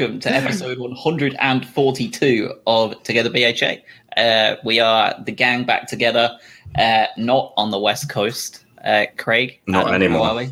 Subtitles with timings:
[0.00, 3.74] welcome to episode 142 of Together BHA.
[4.18, 6.38] Uh, we are the gang back together,
[6.76, 8.64] uh, not on the West Coast.
[8.82, 10.24] Uh, Craig, Not Adam, anymore.
[10.24, 10.50] how are we?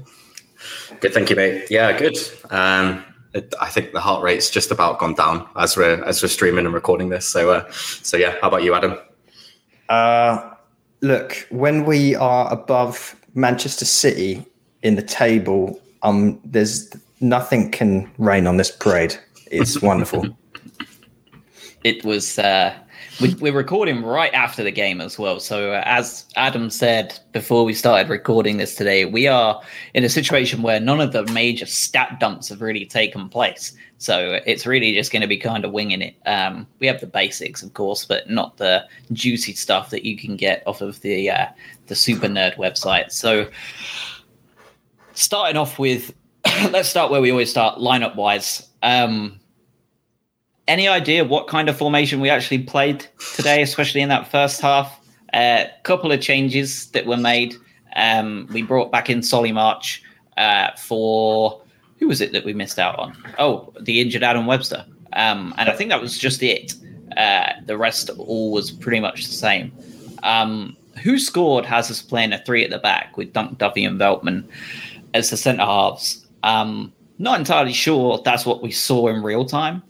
[1.01, 1.65] Good, thank you, mate.
[1.71, 2.19] Yeah, good.
[2.51, 6.29] Um, it, I think the heart rate's just about gone down as we're as we're
[6.29, 7.27] streaming and recording this.
[7.27, 8.35] So, uh, so yeah.
[8.43, 8.99] How about you, Adam?
[9.89, 10.51] Uh,
[11.01, 14.45] look, when we are above Manchester City
[14.83, 19.17] in the table, um, there's nothing can rain on this parade.
[19.51, 20.37] It's wonderful.
[21.85, 22.39] It was.
[22.41, 22.75] Uh,
[23.21, 25.41] we, we're recording right after the game as well.
[25.41, 29.61] So, uh, as Adam said before we started recording this today, we are
[29.95, 33.75] in a situation where none of the major stat dumps have really taken place.
[33.99, 36.17] So, it's really just going to be kind of winging it.
[36.27, 40.37] Um, we have the basics, of course, but not the juicy stuff that you can
[40.37, 41.47] get off of the uh,
[41.87, 43.13] the Super Nerd website.
[43.13, 43.49] So,
[45.15, 46.13] starting off with,
[46.71, 48.68] let's start where we always start, lineup wise.
[48.83, 49.41] Um,
[50.67, 55.01] any idea what kind of formation we actually played today, especially in that first half?
[55.35, 57.55] A couple of changes that were made.
[57.97, 60.03] Um, we brought back in Solly March
[60.37, 61.63] uh, for
[61.99, 63.17] who was it that we missed out on?
[63.39, 64.85] Oh, the injured Adam Webster.
[65.15, 66.75] Um, and I think that was just it.
[67.17, 69.73] Uh, the rest all was pretty much the same.
[70.23, 74.45] Um, WhoScored has us playing a three at the back with Dunk, Duffy, and Veltman
[75.15, 76.27] as the centre halves.
[76.43, 79.83] Um, not entirely sure that's what we saw in real time.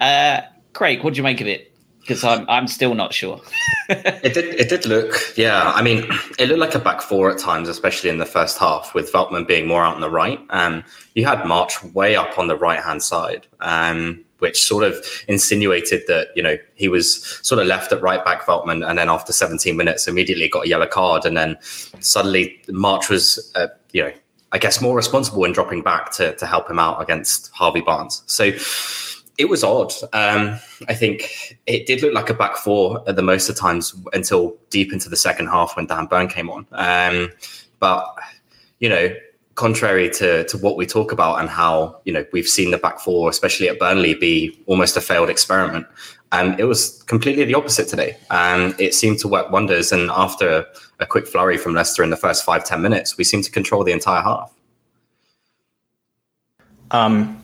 [0.00, 0.40] Uh,
[0.72, 1.72] Craig, what do you make of it?
[2.00, 3.40] Because I'm I'm still not sure.
[3.88, 4.54] It did.
[4.54, 5.14] It did look.
[5.36, 5.70] Yeah.
[5.74, 6.06] I mean,
[6.38, 9.46] it looked like a back four at times, especially in the first half, with Veltman
[9.46, 10.40] being more out on the right.
[10.48, 10.82] Um,
[11.14, 16.04] you had March way up on the right hand side, um, which sort of insinuated
[16.06, 19.32] that you know he was sort of left at right back Veltman, and then after
[19.32, 21.58] 17 minutes, immediately got a yellow card, and then
[22.00, 24.12] suddenly March was, uh, you know,
[24.52, 28.22] I guess more responsible in dropping back to to help him out against Harvey Barnes.
[28.26, 28.52] So
[29.38, 29.92] it was odd.
[30.12, 30.58] Um,
[30.88, 34.56] I think it did look like a back four at the most of times until
[34.70, 36.66] deep into the second half when Dan Burn came on.
[36.72, 37.32] Um,
[37.80, 38.06] but
[38.78, 39.14] you know,
[39.54, 43.00] contrary to to what we talk about and how you know we've seen the back
[43.00, 45.86] four, especially at Burnley, be almost a failed experiment.
[46.32, 48.16] Um, it was completely the opposite today.
[48.30, 50.66] Um, it seemed to work wonders, and after
[50.98, 53.84] a, quick flurry from Leicester in the first five ten minutes, we seemed to control
[53.84, 54.52] the entire half.
[56.90, 57.42] Um,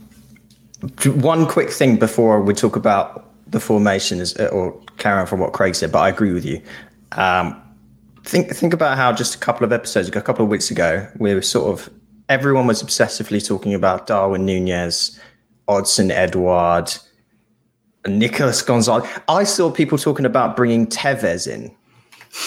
[1.07, 5.53] one quick thing before we talk about the formation is, or carry on from what
[5.53, 6.63] Craig said, but I agree with you.
[7.13, 7.61] Um,
[8.25, 11.07] think think about how just a couple of episodes ago, a couple of weeks ago,
[11.19, 11.91] we were sort of
[12.29, 15.19] everyone was obsessively talking about Darwin Nunez,
[15.67, 16.97] Odsonne Edouard,
[18.07, 19.09] Nicholas Gonzalez.
[19.29, 21.75] I saw people talking about bringing Tevez in.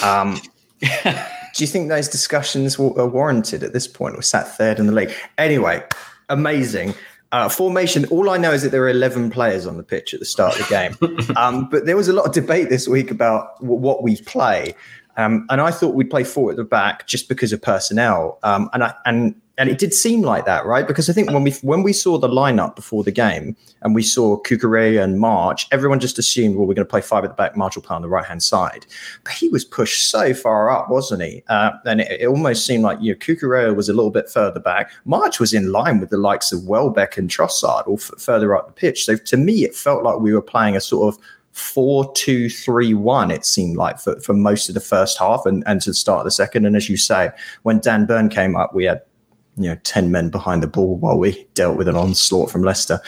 [0.03, 0.39] Um,
[0.81, 4.15] do you think those discussions are warranted at this point?
[4.15, 5.13] We're sat third in the league.
[5.37, 5.83] Anyway,
[6.29, 6.93] amazing.
[7.31, 8.05] Uh, formation.
[8.05, 10.59] All I know is that there are 11 players on the pitch at the start
[10.59, 11.35] of the game.
[11.37, 14.75] um, but there was a lot of debate this week about w- what we play.
[15.17, 18.37] Um, and I thought we'd play four at the back just because of personnel.
[18.43, 20.87] Um, and I, and and it did seem like that, right?
[20.87, 24.01] Because I think when we when we saw the lineup before the game and we
[24.01, 27.35] saw Cucurella and March, everyone just assumed, well, we're going to play five at the
[27.35, 28.85] back, March will play on the right hand side.
[29.23, 31.43] But he was pushed so far up, wasn't he?
[31.49, 34.59] Uh, and it, it almost seemed like you know Cucurella was a little bit further
[34.59, 34.91] back.
[35.05, 38.67] March was in line with the likes of Welbeck and Trossard, or f- further up
[38.67, 39.05] the pitch.
[39.05, 42.93] So to me, it felt like we were playing a sort of four two three
[42.93, 45.93] one it seemed like for, for most of the first half and, and to the
[45.93, 47.29] start of the second and as you say
[47.63, 49.01] when Dan Burn came up we had
[49.63, 52.99] you know 10 men behind the ball while we dealt with an onslaught from leicester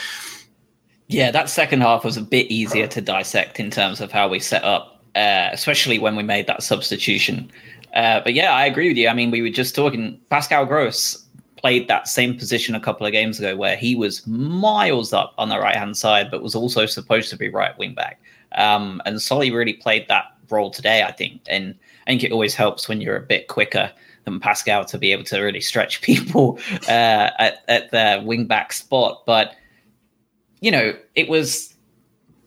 [1.08, 4.40] Yeah, that second half was a bit easier to dissect in terms of how we
[4.40, 7.50] set up, uh, especially when we made that substitution.
[7.94, 9.08] Uh, but yeah, I agree with you.
[9.08, 10.18] I mean, we were just talking.
[10.30, 11.24] Pascal Gross
[11.56, 15.48] played that same position a couple of games ago, where he was miles up on
[15.48, 18.20] the right hand side, but was also supposed to be right wing back.
[18.56, 21.42] Um, and Solly really played that role today, I think.
[21.48, 21.74] And
[22.06, 23.92] I think it always helps when you're a bit quicker
[24.24, 28.72] than Pascal to be able to really stretch people uh, at, at the wing back
[28.72, 29.22] spot.
[29.26, 29.54] But
[30.60, 31.74] you know, it was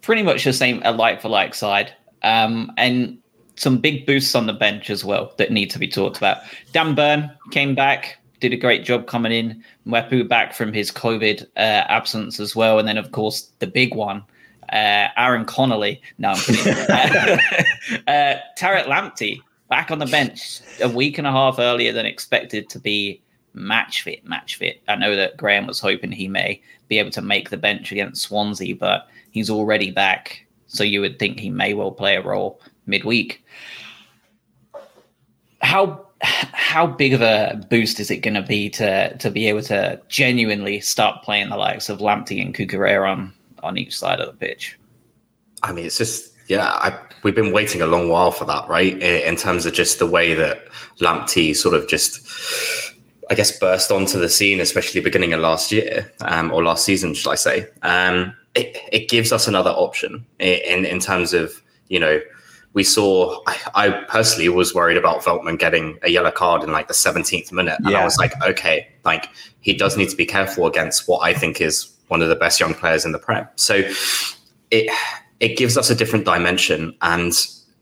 [0.02, 1.94] pretty much the same, a like for like side,
[2.24, 3.18] um, and
[3.56, 6.38] some big boosts on the bench as well that need to be talked about.
[6.72, 9.64] Dan Burn came back, did a great job coming in.
[9.86, 13.94] Mwepu back from his COVID uh, absence as well, and then of course the big
[13.96, 14.24] one,
[14.72, 16.02] uh, Aaron Connolly.
[16.18, 16.74] No, I'm kidding.
[16.90, 17.38] uh,
[18.08, 22.70] uh, Tariq Lamptey back on the bench a week and a half earlier than expected
[22.70, 23.22] to be
[23.54, 24.82] match fit, match fit.
[24.88, 28.22] I know that Graham was hoping he may be able to make the bench against
[28.22, 30.46] Swansea, but he's already back.
[30.68, 33.44] So you would think he may well play a role midweek.
[35.62, 39.62] How how big of a boost is it going to be to to be able
[39.64, 44.28] to genuinely start playing the likes of Lamptey and Cucurella on on each side of
[44.28, 44.78] the pitch.
[45.64, 48.94] I mean, it's just yeah, I, we've been waiting a long while for that, right?
[48.94, 50.68] In, in terms of just the way that
[51.00, 52.28] Lamptey sort of just,
[53.30, 57.14] I guess, burst onto the scene, especially beginning of last year um, or last season,
[57.14, 57.68] should I say?
[57.82, 62.20] Um, it, it gives us another option in in terms of you know
[62.74, 66.88] we saw I, I, personally was worried about Veltman getting a yellow card in like
[66.88, 67.80] the 17th minute.
[67.80, 68.02] And yeah.
[68.02, 69.30] I was like, okay, like
[69.62, 72.60] he does need to be careful against what I think is one of the best
[72.60, 73.48] young players in the Prem.
[73.56, 73.82] So
[74.70, 74.92] it
[75.40, 77.34] it gives us a different dimension and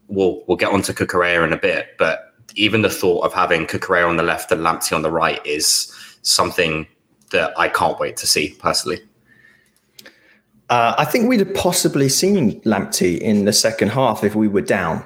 [0.08, 4.10] we'll we'll get onto Cucurella in a bit, but even the thought of having Cucurella
[4.10, 6.88] on the left and Lamptey on the right is something
[7.32, 9.00] that I can't wait to see personally.
[10.70, 14.62] Uh, I think we'd have possibly seen Lamptey in the second half if we were
[14.62, 15.06] down.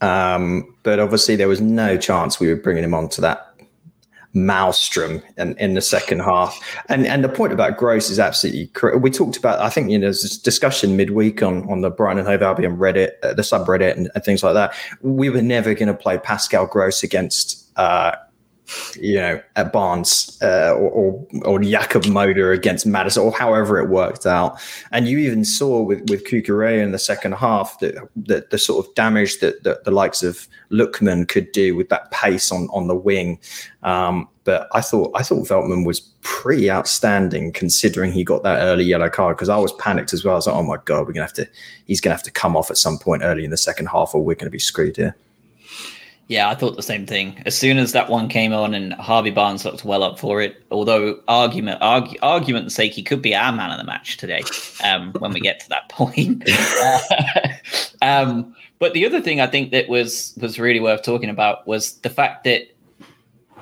[0.00, 3.51] Um, but obviously, there was no chance we were bringing him on to that
[4.34, 6.58] maelstrom in, in the second half.
[6.88, 9.00] And and the point about Gross is absolutely correct.
[9.00, 12.18] We talked about, I think, you know, there's this discussion midweek on, on the Brighton
[12.18, 14.74] and Hove Albion Reddit, uh, the subreddit, and, and, things like that.
[15.00, 18.12] We were never going to play Pascal Gross against uh,
[18.96, 23.88] you know, at Barnes uh, or, or, or Jakub Moder against Maddison or however it
[23.88, 24.60] worked out.
[24.90, 28.86] And you even saw with with Cucurella in the second half that, that the sort
[28.86, 32.88] of damage that, that the likes of Lookman could do with that pace on on
[32.88, 33.38] the wing.
[33.82, 38.84] Um, but I thought I thought Veltman was pretty outstanding considering he got that early
[38.84, 40.34] yellow card because I was panicked as well.
[40.34, 41.48] I was like, oh my god, we're gonna have to
[41.84, 44.24] he's gonna have to come off at some point early in the second half, or
[44.24, 45.16] we're gonna be screwed here.
[46.32, 47.36] Yeah, I thought the same thing.
[47.44, 50.62] As soon as that one came on and Harvey Barnes looked well up for it,
[50.70, 54.42] although argument argue, argument's sake, he could be our man of the match today
[54.82, 56.48] um, when we get to that point.
[58.02, 61.98] um, but the other thing I think that was was really worth talking about was
[61.98, 62.62] the fact that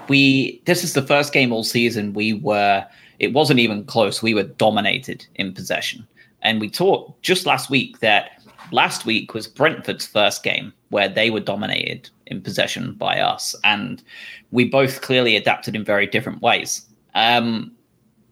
[0.06, 2.86] we this is the first game all season we were
[3.18, 4.22] it wasn't even close.
[4.22, 6.06] We were dominated in possession,
[6.42, 8.39] and we talked just last week that
[8.72, 14.02] last week was Brentford's first game where they were dominated in possession by us, and
[14.50, 16.86] we both clearly adapted in very different ways.
[17.14, 17.72] Um,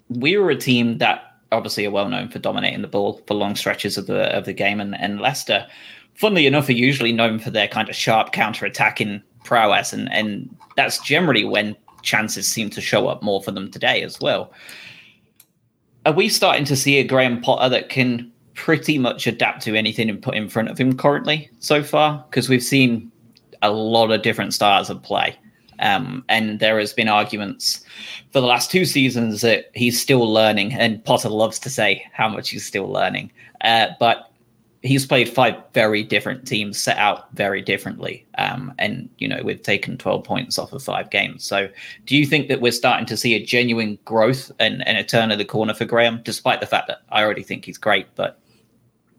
[0.08, 3.56] we were a team that obviously are well known for dominating the ball for long
[3.56, 5.66] stretches of the of the game, and, and Leicester,
[6.14, 10.54] funnily enough, are usually known for their kind of sharp counter attacking prowess, and and
[10.76, 14.52] that's generally when chances seem to show up more for them today as well.
[16.06, 20.10] Are we starting to see a Graham Potter that can pretty much adapt to anything
[20.10, 22.24] and put in front of him currently so far?
[22.28, 23.10] Because we've seen
[23.62, 25.38] a lot of different styles of play.
[25.78, 27.84] Um, and there has been arguments
[28.32, 32.28] for the last two seasons that he's still learning, and Potter loves to say how
[32.28, 33.30] much he's still learning.
[33.60, 34.32] Uh, but
[34.82, 39.62] he's played five very different teams, set out very differently, um, and you know we've
[39.62, 41.44] taken twelve points off of five games.
[41.44, 41.68] So,
[42.06, 45.30] do you think that we're starting to see a genuine growth and, and a turn
[45.30, 48.40] of the corner for Graham, despite the fact that I already think he's great, but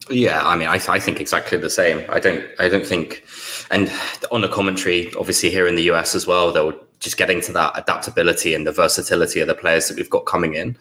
[0.09, 2.05] yeah, I mean, I, I think exactly the same.
[2.09, 3.23] I don't, I don't think,
[3.71, 3.91] and
[4.31, 7.71] on the commentary, obviously here in the US as well, they'll just getting to that
[7.77, 10.77] adaptability and the versatility of the players that we've got coming in.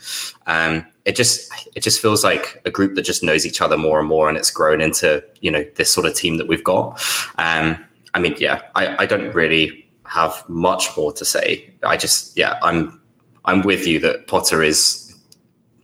[0.46, 4.00] Um, it just, it just feels like a group that just knows each other more
[4.00, 7.02] and more, and it's grown into you know this sort of team that we've got.
[7.38, 11.70] Um, I mean, yeah, I, I don't really have much more to say.
[11.82, 13.00] I just, yeah, I'm,
[13.44, 15.14] I'm with you that Potter is,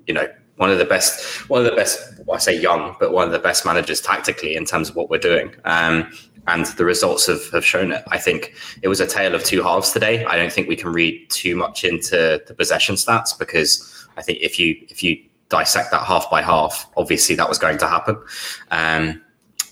[0.07, 2.20] you know, one of the best, one of the best.
[2.32, 5.18] I say young, but one of the best managers tactically in terms of what we're
[5.18, 5.54] doing.
[5.64, 6.12] Um,
[6.46, 8.04] and the results have, have shown it.
[8.08, 10.25] I think it was a tale of two halves today.
[10.25, 14.38] I don't think we can read too much into the possession stats because I think
[14.40, 18.23] if you if you dissect that half by half, obviously that was going to happen.
[18.70, 19.23] Um,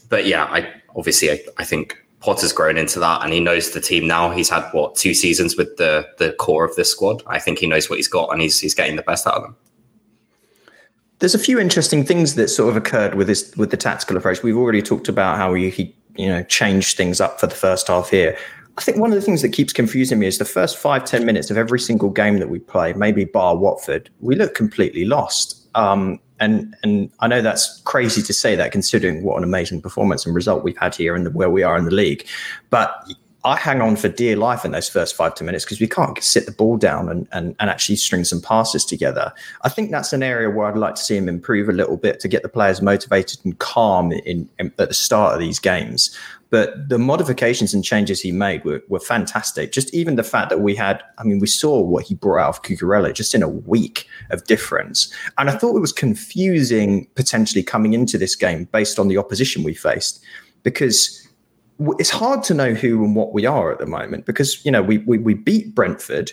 [0.09, 3.81] but yeah, I obviously I, I think Potter's grown into that and he knows the
[3.81, 4.31] team now.
[4.31, 7.23] He's had what two seasons with the the core of this squad.
[7.27, 9.43] I think he knows what he's got and he's he's getting the best out of
[9.43, 9.57] them.
[11.23, 14.43] There's a few interesting things that sort of occurred with this with the tactical approach.
[14.43, 17.87] We've already talked about how he, he you know changed things up for the first
[17.87, 18.37] half here.
[18.77, 21.25] I think one of the things that keeps confusing me is the first five ten
[21.25, 25.65] minutes of every single game that we play, maybe bar Watford, we look completely lost.
[25.77, 30.27] Um, and and I know that's crazy to say that considering what an amazing performance
[30.27, 32.27] and result we've had here and where we are in the league.
[32.69, 32.93] But
[33.45, 36.23] I hang on for dear life in those first five to minutes because we can't
[36.23, 39.33] sit the ball down and, and, and actually string some passes together.
[39.63, 42.21] I think that's an area where I'd like to see him improve a little bit
[42.21, 46.17] to get the players motivated and calm in, in at the start of these games.
[46.51, 49.73] But the modifications and changes he made were, were fantastic.
[49.73, 52.49] Just even the fact that we had, I mean, we saw what he brought out
[52.51, 55.13] of Cucurella just in a week of difference.
[55.39, 59.65] And I thought it was confusing potentially coming into this game based on the opposition
[59.65, 60.23] we faced
[60.63, 61.22] because
[61.99, 64.83] it's hard to know who and what we are at the moment because you know
[64.83, 66.33] we we, we beat Brentford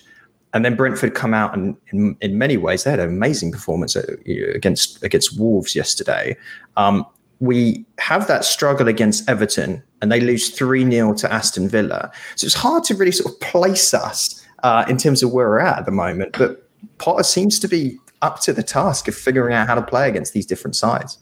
[0.54, 3.96] and then Brentford come out and in, in many ways they had an amazing performance
[3.96, 6.36] against against Wolves yesterday.
[6.78, 7.06] Um,
[7.40, 12.12] we have that struggle against Everton and they lose 3 0 to Aston Villa.
[12.36, 15.60] So it's hard to really sort of place us uh, in terms of where we're
[15.60, 16.36] at at the moment.
[16.38, 20.10] But Potter seems to be up to the task of figuring out how to play
[20.10, 21.18] against these different sides.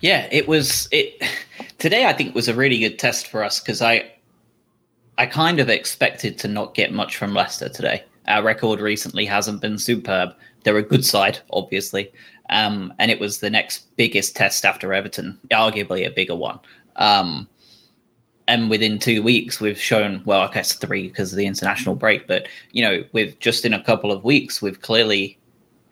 [0.00, 1.22] Yeah, it was it
[1.78, 4.10] today I think was a really good test for us because I
[5.18, 8.04] I kind of expected to not get much from Leicester today.
[8.26, 10.30] Our record recently hasn't been superb.
[10.64, 12.10] They're a good side, obviously.
[12.50, 16.58] Um, and it was the next biggest test after Everton, arguably a bigger one.
[16.96, 17.48] Um,
[18.48, 22.26] and within two weeks, we've shown, well, I guess three because of the international break,
[22.26, 25.38] but, you know, with just in a couple of weeks, we've clearly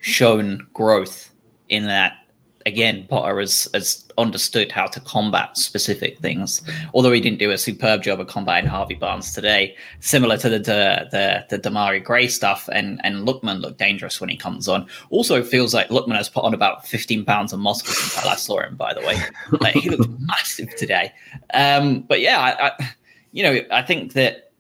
[0.01, 1.31] shown growth
[1.69, 2.19] in that
[2.67, 6.63] again, Potter has, has understood how to combat specific things.
[6.95, 10.59] Although he didn't do a superb job of combating Harvey Barnes today, similar to the
[10.59, 14.87] the the, the Demarai Gray stuff, and and Lookman looked dangerous when he comes on.
[15.11, 18.29] Also, it feels like Lookman has put on about 15 pounds of muscle since I
[18.29, 18.77] last saw him.
[18.77, 19.19] By the way,
[19.61, 21.13] like, he looked massive today.
[21.55, 22.95] Um, but yeah, I, I,
[23.33, 24.53] you know, I think that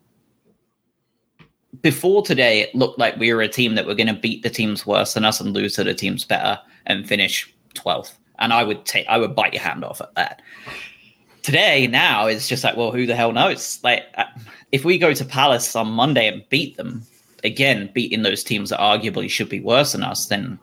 [1.82, 4.50] before today, it looked like we were a team that were going to beat the
[4.50, 8.12] teams worse than us and lose to the teams better and finish 12th.
[8.38, 10.42] And I would take, I would bite your hand off at that.
[11.42, 13.80] Today, now, it's just like, well, who the hell knows?
[13.82, 14.24] Like, uh,
[14.70, 17.02] if we go to Palace on Monday and beat them,
[17.44, 20.58] again, beating those teams that arguably should be worse than us, then,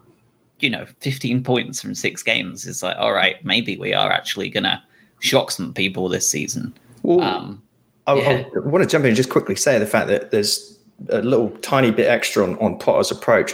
[0.60, 4.50] you know, 15 points from six games is like, all right, maybe we are actually
[4.50, 4.82] going to
[5.20, 6.74] shock some people this season.
[7.04, 7.62] Well, um,
[8.08, 8.44] I, yeah.
[8.56, 10.78] I, want to jump in and just quickly say the fact that there's
[11.10, 13.54] a little tiny bit extra on, on Potter's approach.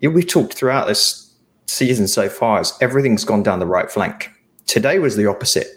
[0.00, 1.23] Yeah, We've talked throughout this
[1.66, 4.30] season so far is everything's gone down the right flank.
[4.66, 5.68] Today was the opposite.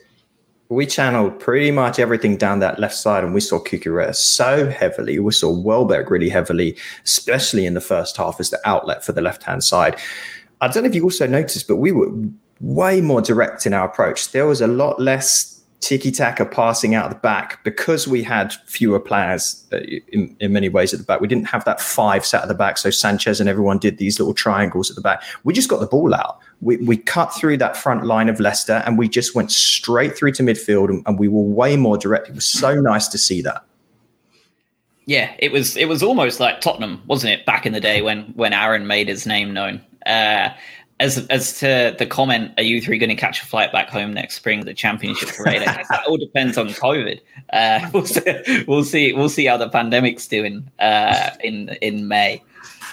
[0.69, 5.17] We channeled pretty much everything down that left side, and we saw Cucurella so heavily.
[5.17, 9.21] We saw Welbeck really heavily, especially in the first half as the outlet for the
[9.21, 9.97] left hand side.
[10.59, 12.11] I don't know if you also noticed, but we were
[12.59, 14.31] way more direct in our approach.
[14.31, 18.99] There was a lot less tiki taka passing out the back because we had fewer
[18.99, 19.77] players uh,
[20.11, 21.21] in, in many ways at the back.
[21.21, 22.77] We didn't have that five sat at the back.
[22.77, 25.21] So Sanchez and everyone did these little triangles at the back.
[25.43, 26.39] We just got the ball out.
[26.61, 30.31] We, we cut through that front line of Leicester and we just went straight through
[30.33, 32.29] to midfield and, and we were way more direct.
[32.29, 33.63] It was so nice to see that.
[35.05, 38.23] Yeah, it was it was almost like Tottenham, wasn't it, back in the day when
[38.35, 39.81] when Aaron made his name known.
[40.05, 40.49] Uh,
[40.99, 44.13] as as to the comment, are you three going to catch a flight back home
[44.13, 44.65] next spring?
[44.65, 45.61] The championship parade.
[45.61, 47.19] That all depends on COVID.
[47.53, 49.13] Uh, we'll, see, we'll see.
[49.13, 52.43] We'll see how the pandemic's doing uh, in in May.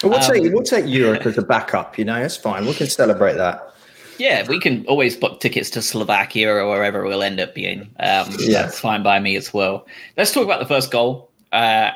[0.03, 1.99] We'll um, take we'll take Europe as a backup.
[1.99, 2.67] You know, it's fine.
[2.67, 3.71] We can celebrate that.
[4.19, 7.83] Yeah, we can always book tickets to Slovakia or wherever we'll end up being.
[7.99, 9.87] Um, yeah, that's fine by me as well.
[10.17, 11.31] Let's talk about the first goal.
[11.51, 11.91] Uh,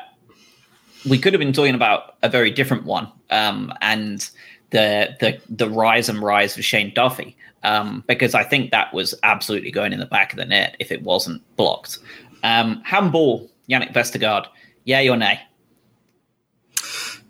[1.07, 4.29] we could have been talking about a very different one, um, and
[4.71, 9.13] the the the rise and rise of Shane Duffy um, because I think that was
[9.23, 11.99] absolutely going in the back of the net if it wasn't blocked.
[12.43, 14.45] Um, handball, Jannik Vestergaard,
[14.85, 15.39] yay or nay?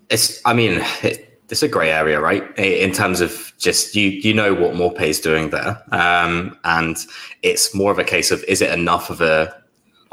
[0.08, 2.56] It's, I mean, it, it's a grey area, right?
[2.58, 6.96] In terms of just you, you know what Maupay is doing there, um, and
[7.42, 9.54] it's more of a case of is it enough of a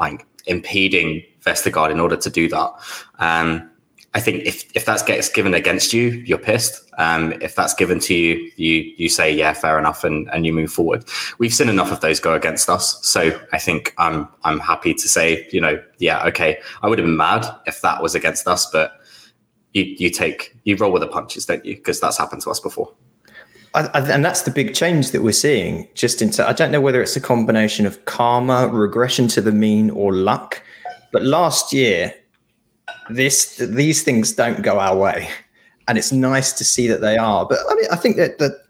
[0.00, 2.72] like impeding Vestergaard in order to do that?
[3.18, 3.70] Um,
[4.14, 6.82] I think if, if that gets given against you, you're pissed.
[6.96, 10.52] Um, if that's given to you, you you say yeah, fair enough, and, and you
[10.52, 11.04] move forward.
[11.38, 15.08] We've seen enough of those go against us, so I think I'm I'm happy to
[15.08, 16.58] say you know yeah okay.
[16.82, 18.98] I would have been mad if that was against us, but
[19.74, 21.76] you you take you roll with the punches, don't you?
[21.76, 22.92] Because that's happened to us before.
[23.74, 25.86] I, and that's the big change that we're seeing.
[25.94, 29.90] Just into I don't know whether it's a combination of karma, regression to the mean,
[29.90, 30.62] or luck.
[31.12, 32.14] But last year,
[33.10, 35.28] this these things don't go our way,
[35.86, 37.46] and it's nice to see that they are.
[37.46, 38.62] But I mean, I think that that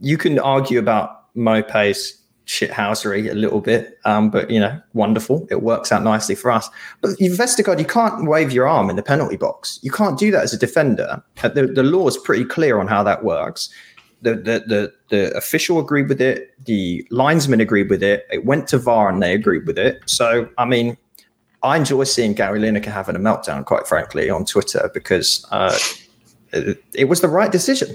[0.00, 5.46] you can argue about Maupay's shithousery a little bit, um, but you know, wonderful.
[5.50, 6.68] It works out nicely for us.
[7.00, 9.78] But you, Vestergaard, you can't wave your arm in the penalty box.
[9.82, 11.22] You can't do that as a defender.
[11.42, 13.68] Uh, the, the law is pretty clear on how that works.
[14.22, 16.52] The, the, the the official agreed with it.
[16.66, 18.26] The linesman agreed with it.
[18.30, 20.02] It went to VAR and they agreed with it.
[20.06, 20.98] So I mean,
[21.62, 25.76] I enjoy seeing Gary Lineker having a meltdown, quite frankly, on Twitter because uh,
[26.52, 27.94] it, it, was the right decision.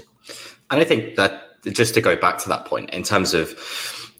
[0.70, 3.48] And I think that just to go back to that point, in terms of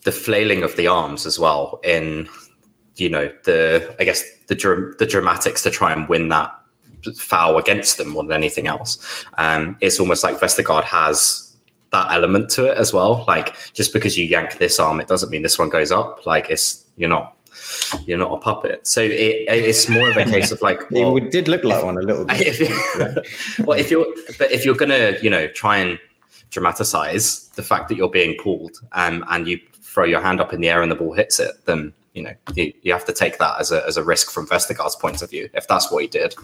[0.05, 2.29] the flailing of the arms as well, in
[2.97, 6.53] you know the I guess the the dramatics to try and win that
[7.17, 11.57] foul against them more than anything else, um, it's almost like Vestergaard has
[11.93, 13.25] that element to it as well.
[13.29, 16.27] Like just because you yank this arm, it doesn't mean this one goes up.
[16.27, 17.36] Like it's you're not
[18.07, 18.87] you're not a puppet.
[18.87, 21.97] So it, it's more of a case of like, well, it did look like one
[21.97, 22.37] a little bit.
[22.61, 24.07] If well, if you're,
[24.39, 25.99] but if you're gonna, you know, try and
[26.51, 30.61] dramatize the fact that you're being pulled um, and you throw your hand up in
[30.61, 33.39] the air and the ball hits it, then you know you, you have to take
[33.39, 36.09] that as a, as a risk from Vestergaard's point of view if that's what he
[36.09, 36.35] did.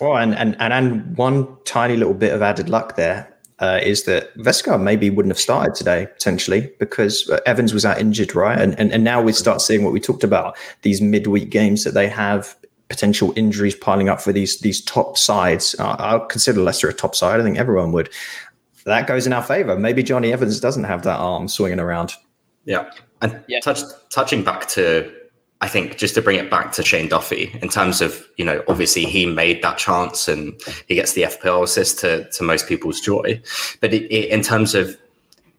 [0.00, 4.04] Well, and and and, and one tiny little bit of added luck there uh, is
[4.04, 8.58] that Vestergaard maybe wouldn't have started today potentially because uh, Evans was out injured, right?
[8.58, 11.94] And, and and now we start seeing what we talked about these midweek games that
[11.94, 12.56] they have
[12.88, 15.76] potential injuries piling up for these these top sides.
[15.78, 17.40] Uh, I'll consider Leicester a top side.
[17.40, 18.10] I think everyone would.
[18.86, 19.78] That goes in our favour.
[19.78, 22.12] Maybe Jonny Evans doesn't have that arm swinging around.
[22.64, 22.90] Yeah,
[23.20, 23.60] and yeah.
[23.60, 25.12] Touch, touching back to
[25.62, 28.64] I think just to bring it back to Shane Duffy in terms of, you know,
[28.66, 33.00] obviously he made that chance and he gets the FPL assist to, to most people's
[33.00, 33.40] joy.
[33.80, 34.96] But it, it, in terms of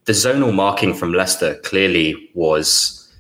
[0.05, 3.13] the zonal marking from Leicester clearly was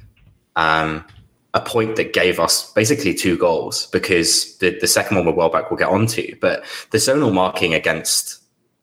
[0.55, 1.05] um,
[1.53, 5.69] a point that gave us basically two goals because the, the second one with Welbeck
[5.69, 6.35] we'll get onto.
[6.39, 8.39] But the zonal marking against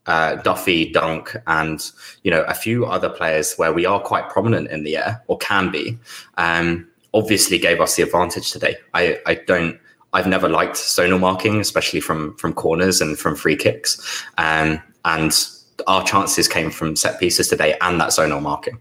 [0.07, 1.91] uh, Duffy, Dunk, and
[2.23, 5.37] you know a few other players where we are quite prominent in the air or
[5.39, 5.99] can be.
[6.37, 6.89] Um,
[7.19, 8.77] obviously gave us the advantage today.
[8.95, 9.79] I, I don't
[10.13, 14.25] I've never liked zonal marking, especially from from corners and from free kicks.
[14.39, 15.33] Um, and
[15.87, 18.79] our chances came from set pieces today and that zonal marking.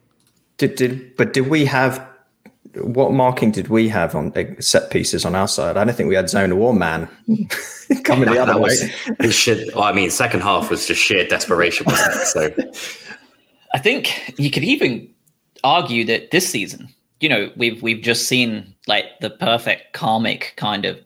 [0.57, 2.05] Did, did but did we have
[2.75, 5.77] what marking did we have on uh, set pieces on our side?
[5.77, 7.09] I don't think we had zonal or man
[8.03, 8.71] coming the other way.
[9.19, 9.73] it should.
[9.73, 12.25] Well, I mean, second half was just sheer desperation, wasn't it?
[12.27, 13.11] So,
[13.73, 15.09] I think you could even
[15.63, 16.87] argue that this season
[17.19, 20.99] you know, we've we've just seen like the perfect karmic kind of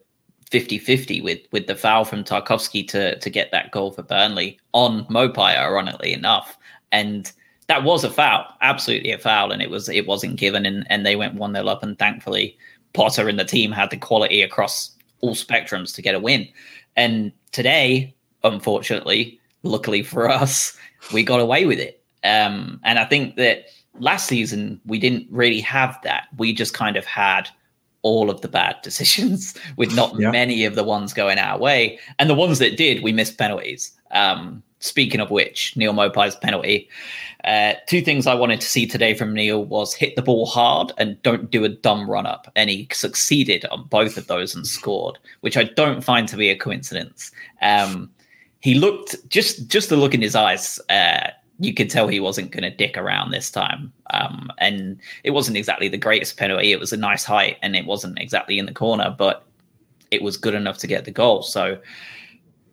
[0.51, 5.05] 50-50 with with the foul from Tarkowski to to get that goal for Burnley on
[5.05, 6.57] Maupay, ironically enough.
[6.91, 7.31] And
[7.67, 11.05] that was a foul, absolutely a foul, and it was it wasn't given and, and
[11.05, 12.57] they went 1-0 up and thankfully
[12.93, 16.47] Potter and the team had the quality across all spectrums to get a win.
[16.95, 20.77] And today, unfortunately, luckily for us,
[21.13, 22.03] we got away with it.
[22.24, 23.65] Um, and I think that
[23.99, 26.27] last season we didn't really have that.
[26.37, 27.49] We just kind of had
[28.03, 30.31] all of the bad decisions with not yeah.
[30.31, 31.99] many of the ones going our way.
[32.19, 33.91] And the ones that did, we missed penalties.
[34.11, 36.89] Um, speaking of which, Neal Maupay's penalty.
[37.43, 40.91] Uh, two things I wanted to see today from Neal was hit the ball hard
[40.97, 42.51] and don't do a dumb run up.
[42.55, 46.49] And he succeeded on both of those and scored, which I don't find to be
[46.49, 47.31] a coincidence.
[47.61, 48.11] Um,
[48.59, 51.29] he looked just just the look in his eyes uh,
[51.61, 53.93] you could tell he wasn't going to dick around this time.
[54.09, 56.71] Um, and it wasn't exactly the greatest penalty.
[56.71, 59.45] It was a nice height and it wasn't exactly in the corner, but
[60.09, 61.43] it was good enough to get the goal.
[61.43, 61.77] So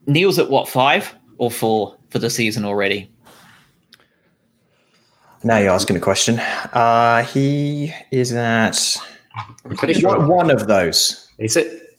[0.07, 3.11] Neal's at what, five or four for the season already?
[5.44, 6.40] Now you're asking a question.
[6.40, 8.96] Uh, he is at
[9.64, 10.27] I'm pretty sure.
[10.27, 11.29] one of those.
[11.37, 11.98] Is it?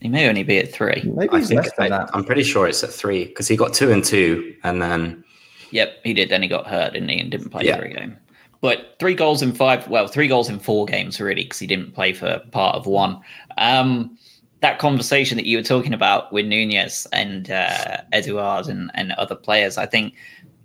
[0.00, 1.02] He may only be at three.
[1.16, 2.10] Maybe he's less than I, that.
[2.12, 5.24] I'm pretty sure it's at three because he got two and two, and then
[5.72, 6.28] Yep, he did.
[6.28, 7.76] Then he got hurt, didn't he, and didn't play yeah.
[7.76, 8.16] for a game.
[8.60, 11.94] But three goals in five, well, three goals in four games, really, because he didn't
[11.94, 13.20] play for part of one.
[13.58, 14.16] Um,
[14.60, 19.34] that conversation that you were talking about with Nunez and uh, Edouard and, and other
[19.34, 20.14] players, I think,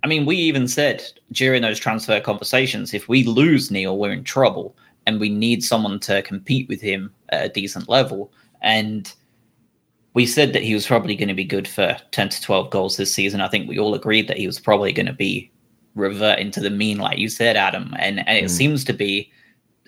[0.04, 4.22] I mean, we even said during those transfer conversations, if we lose Neal, we're in
[4.22, 8.30] trouble and we need someone to compete with him at a decent level.
[8.62, 9.12] And
[10.14, 12.96] we said that he was probably going to be good for 10 to 12 goals
[12.96, 13.40] this season.
[13.40, 15.50] I think we all agreed that he was probably going to be
[15.94, 17.94] reverting to the mean, like you said, Adam.
[17.98, 18.50] And, and it mm.
[18.50, 19.30] seems to be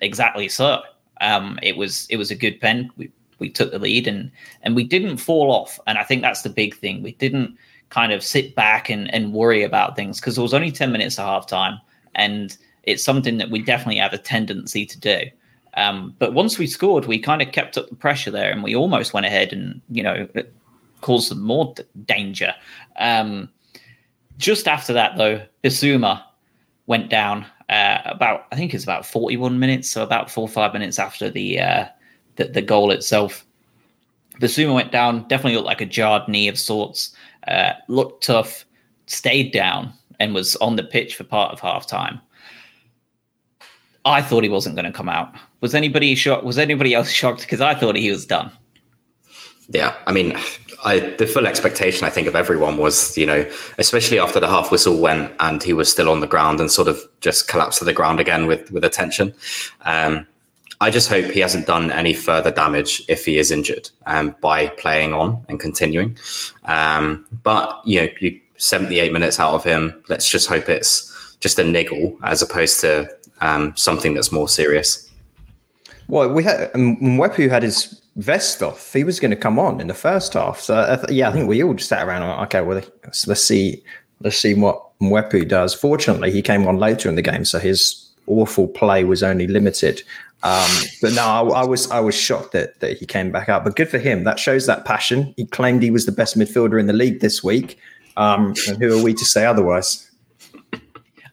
[0.01, 0.81] exactly so.
[1.21, 2.89] Um, it was it was a good pen.
[2.97, 4.31] We we took the lead and
[4.63, 5.79] and we didn't fall off.
[5.87, 7.03] And I think that's the big thing.
[7.03, 7.57] We didn't
[7.89, 11.19] kind of sit back and, and worry about things because it was only 10 minutes
[11.19, 11.79] of half time.
[12.15, 15.19] And it's something that we definitely have a tendency to do.
[15.75, 18.75] Um, but once we scored, we kind of kept up the pressure there, and we
[18.75, 20.27] almost went ahead and you know
[21.01, 22.53] caused some more d- danger.
[22.97, 23.49] Um,
[24.37, 26.23] just after that, though, Bissouma
[26.87, 30.73] went down uh, about I think it's about 41 minutes, so about four or five
[30.73, 31.85] minutes after the uh,
[32.35, 33.45] the, the, goal itself.
[34.39, 37.15] Bissouma went down, definitely looked like a jarred knee of sorts.
[37.47, 38.65] Uh, looked tough,
[39.05, 42.19] stayed down, and was on the pitch for part of half time.
[44.05, 45.33] I thought he wasn't going to come out.
[45.61, 46.43] Was anybody shocked?
[46.43, 47.41] Was anybody else shocked?
[47.41, 48.51] Because I thought he was done.
[49.69, 50.37] Yeah, I mean,
[50.83, 54.71] I, the full expectation I think of everyone was, you know, especially after the half
[54.71, 57.85] whistle went and he was still on the ground and sort of just collapsed to
[57.85, 59.33] the ground again with with attention.
[59.81, 60.27] Um,
[60.81, 64.67] I just hope he hasn't done any further damage if he is injured um, by
[64.67, 66.17] playing on and continuing.
[66.65, 70.03] Um, but you know, you 78 minutes out of him.
[70.07, 73.09] Let's just hope it's just a niggle as opposed to
[73.41, 75.09] um, something that's more serious.
[76.07, 78.93] Well, we had Mwepu had his vest off.
[78.93, 80.59] He was going to come on in the first half.
[80.59, 82.27] So yeah, I think we all just sat around.
[82.27, 82.81] Like, okay, well,
[83.27, 83.83] let's see,
[84.21, 85.73] let's see what Mwepu does.
[85.73, 90.03] Fortunately, he came on later in the game, so his awful play was only limited.
[90.43, 90.69] Um,
[91.01, 93.63] but no, I, I, was I was shocked that that he came back out.
[93.63, 94.23] But good for him.
[94.23, 95.33] That shows that passion.
[95.37, 97.77] He claimed he was the best midfielder in the league this week.
[98.17, 100.10] Um, and who are we to say otherwise?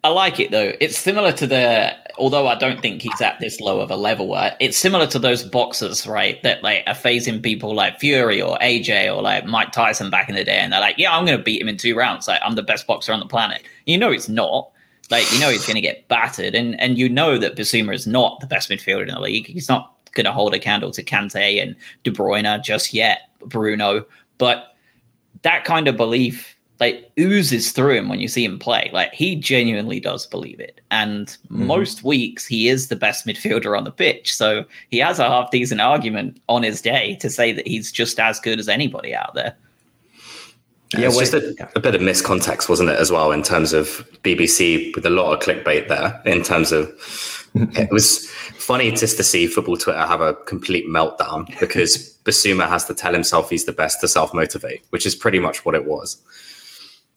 [0.08, 0.72] I like it though.
[0.80, 4.34] It's similar to the, although I don't think he's at this low of a level.
[4.58, 6.42] It's similar to those boxers, right?
[6.42, 10.34] That like are facing people like Fury or AJ or like Mike Tyson back in
[10.34, 12.26] the day, and they're like, "Yeah, I'm going to beat him in two rounds.
[12.26, 14.70] Like I'm the best boxer on the planet." You know, it's not.
[15.10, 18.06] Like you know, he's going to get battered, and and you know that Bissouma is
[18.06, 19.46] not the best midfielder in the league.
[19.46, 24.06] He's not going to hold a candle to Kante and De Bruyne just yet, Bruno.
[24.38, 24.74] But
[25.42, 28.90] that kind of belief like oozes through him when you see him play.
[28.92, 30.80] Like he genuinely does believe it.
[30.90, 31.66] And mm-hmm.
[31.66, 34.34] most weeks he is the best midfielder on the pitch.
[34.34, 38.18] So he has a half decent argument on his day to say that he's just
[38.20, 39.56] as good as anybody out there.
[40.94, 44.08] Yeah, it's just a, a, bit of miscontext, wasn't it, as well, in terms of
[44.22, 46.18] BBC with a lot of clickbait there.
[46.24, 46.88] In terms of
[47.54, 52.86] it was funny just to see football Twitter have a complete meltdown because Bissouma has
[52.86, 55.84] to tell himself he's the best to self motivate, which is pretty much what it
[55.84, 56.16] was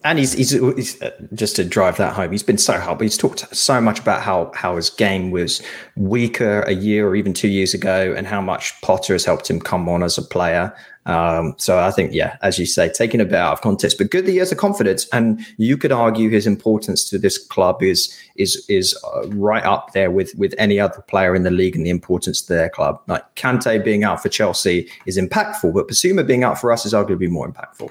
[0.04, 2.32] and he's, he's, he's uh, just to drive that home.
[2.32, 3.04] He's been so helpful.
[3.04, 5.62] He's talked so much about how how his game was
[5.96, 9.60] weaker a year or even two years ago, and how much Potter has helped him
[9.60, 10.74] come on as a player.
[11.04, 14.10] Um, so I think, yeah, as you say, taking a bit out of context, but
[14.10, 15.08] good that he has the confidence.
[15.12, 19.92] And you could argue his importance to this club is is is uh, right up
[19.94, 23.00] there with with any other player in the league and the importance to their club.
[23.08, 26.92] Like Kante being out for Chelsea is impactful, but Bissouma being out for us is
[26.92, 27.90] arguably more impactful.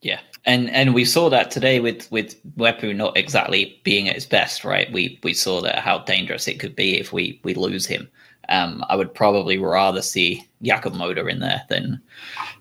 [0.00, 4.26] Yeah, and and we saw that today with with Mwepu not exactly being at his
[4.26, 4.90] best, right?
[4.90, 8.08] We we saw that how dangerous it could be if we we lose him.
[8.48, 12.00] Um, I would probably rather see Jakub Moder in there than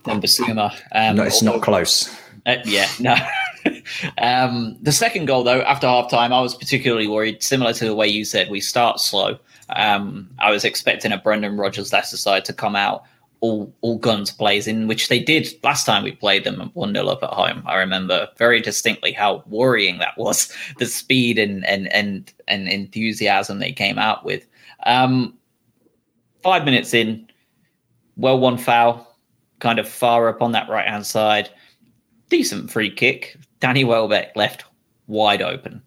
[0.03, 0.75] than Bissouma.
[0.91, 2.13] Um, no, it's although, not close.
[2.45, 3.15] Uh, yeah, no.
[4.17, 7.41] um, the second goal, though, after half time, I was particularly worried.
[7.41, 9.37] Similar to the way you said, we start slow.
[9.69, 13.03] Um, I was expecting a Brendan Rodgers Leicester side to come out
[13.41, 16.93] all all guns blazing, in which they did last time we played them at one
[16.93, 17.63] 0 up at home.
[17.65, 23.59] I remember very distinctly how worrying that was, the speed and and and and enthusiasm
[23.59, 24.45] they came out with.
[24.85, 25.37] Um,
[26.41, 27.27] five minutes in,
[28.15, 29.17] well one foul,
[29.59, 31.49] kind of far up on that right hand side.
[32.29, 33.37] Decent free kick.
[33.59, 34.65] Danny Welbeck left
[35.07, 35.81] wide open.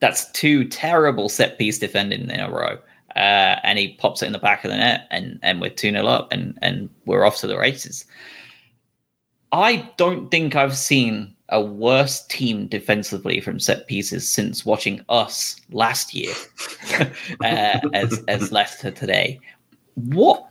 [0.00, 2.78] That's two terrible set piece defending in a row
[3.16, 5.90] uh, and he pops it in the back of the net, and and we're two
[5.90, 8.04] 0 up, and and we're off to the races.
[9.52, 15.56] I don't think I've seen a worse team defensively from set pieces since watching us
[15.72, 16.32] last year
[17.44, 19.40] uh, as as Leicester today.
[19.94, 20.50] What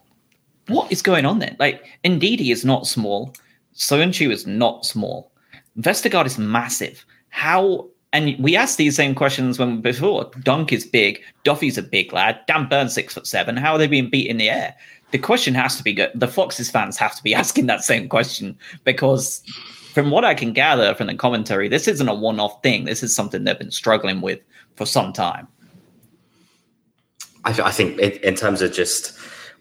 [0.70, 1.56] what is going on there?
[1.60, 3.34] Like, Ndidi is not small.
[3.76, 5.32] Soyuncu is not small.
[5.80, 7.06] Vestergaard is massive.
[7.30, 10.32] How and we asked these same questions when before.
[10.42, 11.22] Dunk is big.
[11.44, 12.40] Duffy's a big lad.
[12.48, 13.56] Dan Burn's six foot seven.
[13.56, 14.76] How are they being beat in the air?
[15.12, 16.12] The question has to be good.
[16.16, 19.44] The Foxes fans have to be asking that same question because,
[19.94, 22.86] from what I can gather from the commentary, this isn't a one-off thing.
[22.86, 24.40] This is something they've been struggling with
[24.76, 25.48] for some time.
[27.46, 29.18] I, I think it, in terms of just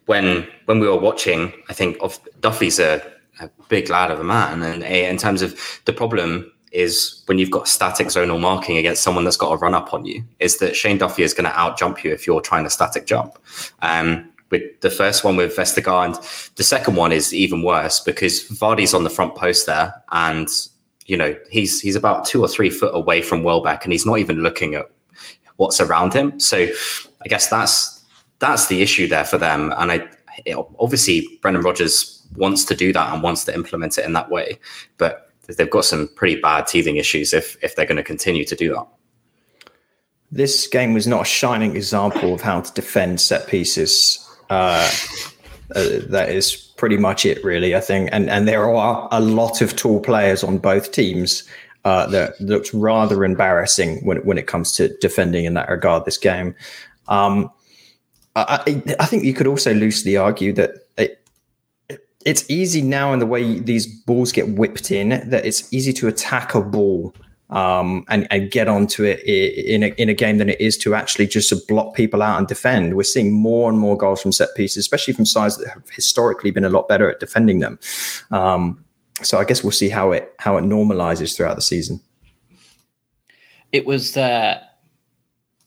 [0.06, 3.02] when when we were watching, I think of Duffy's a,
[3.40, 7.38] a big lad of a man, and eh, in terms of the problem is when
[7.38, 10.58] you've got static zonal marking against someone that's got a run up on you, is
[10.58, 13.38] that Shane Duffy is going to out jump you if you're trying to static jump.
[13.80, 18.94] Um, with the first one with Vestergaard, the second one is even worse because Vardy's
[18.94, 20.48] on the front post there, and
[21.06, 24.18] you know he's he's about two or three foot away from Welbeck, and he's not
[24.18, 24.90] even looking at
[25.56, 26.38] what's around him.
[26.40, 26.66] So
[27.22, 28.02] I guess that's
[28.38, 30.08] that's the issue there for them, and I
[30.44, 34.30] it, obviously Brendan Rodgers wants to do that and wants to implement it in that
[34.30, 34.58] way,
[34.96, 38.54] but they've got some pretty bad teething issues if if they're going to continue to
[38.54, 38.86] do that.
[40.30, 44.24] This game was not a shining example of how to defend set pieces.
[44.50, 44.90] Uh,
[45.74, 47.74] uh, that is pretty much it, really.
[47.74, 51.44] I think, and and there are a lot of tall players on both teams.
[51.84, 56.04] Uh, that looks rather embarrassing when when it comes to defending in that regard.
[56.04, 56.54] This game,
[57.06, 57.50] um,
[58.36, 60.87] I, I think you could also loosely argue that
[62.24, 66.08] it's easy now in the way these balls get whipped in that it's easy to
[66.08, 67.14] attack a ball
[67.50, 70.94] um, and, and get onto it in a, in a game than it is to
[70.94, 72.94] actually just to block people out and defend.
[72.94, 76.50] We're seeing more and more goals from set pieces, especially from sides that have historically
[76.50, 77.78] been a lot better at defending them.
[78.30, 78.84] Um,
[79.22, 82.00] so I guess we'll see how it how it normalizes throughout the season.
[83.72, 84.62] It was uh,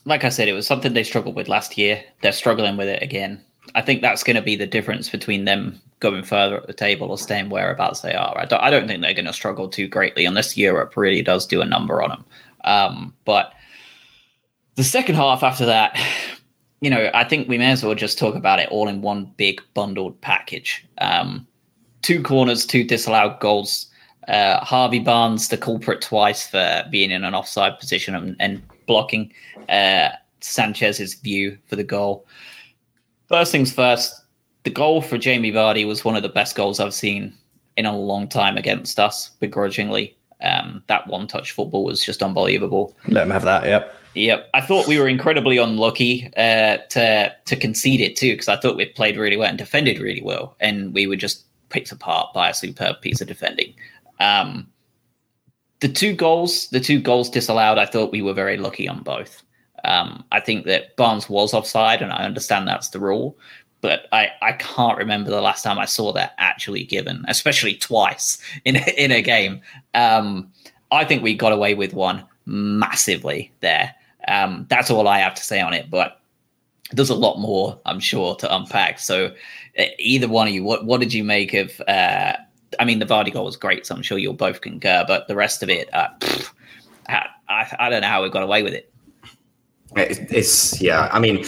[0.05, 2.03] like I said, it was something they struggled with last year.
[2.21, 3.43] They're struggling with it again.
[3.75, 7.09] I think that's going to be the difference between them going further up the table
[7.09, 8.37] or staying whereabouts they are.
[8.37, 11.45] I don't, I don't think they're going to struggle too greatly unless Europe really does
[11.45, 12.25] do a number on them.
[12.65, 13.53] Um, but
[14.75, 15.97] the second half after that,
[16.81, 19.31] you know, I think we may as well just talk about it all in one
[19.37, 20.85] big bundled package.
[20.97, 21.47] Um,
[22.01, 23.87] two corners, two disallowed goals.
[24.27, 29.31] Uh, Harvey Barnes, the culprit twice for being in an offside position and, and blocking
[29.69, 30.09] uh,
[30.41, 32.25] Sanchez's view for the goal.
[33.27, 34.20] First things first,
[34.63, 37.33] the goal for Jamie Vardy was one of the best goals I've seen
[37.77, 40.15] in a long time against us, begrudgingly.
[40.41, 42.95] Um, that one touch football was just unbelievable.
[43.07, 43.95] Let him have that, yep.
[44.13, 48.57] Yep, I thought we were incredibly unlucky uh, to to concede it too because I
[48.57, 52.33] thought we played really well and defended really well, and we were just picked apart
[52.33, 53.73] by a superb piece of defending.
[54.19, 54.67] Um,
[55.79, 59.43] the two goals, the two goals disallowed, I thought we were very lucky on both.
[59.85, 63.37] Um, I think that Barnes was offside, and I understand that's the rule,
[63.81, 68.37] but I, I can't remember the last time I saw that actually given, especially twice
[68.63, 69.61] in in a game.
[69.93, 70.51] Um,
[70.91, 73.93] I think we got away with one massively there.
[74.27, 76.21] Um, that's all I have to say on it, but
[76.91, 78.99] there's a lot more, I'm sure, to unpack.
[78.99, 79.33] So,
[79.97, 81.81] either one of you, what what did you make of?
[81.87, 82.33] Uh,
[82.79, 85.03] I mean, the Vardy goal was great, so I'm sure you'll both concur.
[85.07, 86.51] But the rest of it, uh, pff,
[87.07, 88.91] I, I don't know how we got away with it.
[89.95, 91.09] It's yeah.
[91.11, 91.43] I mean,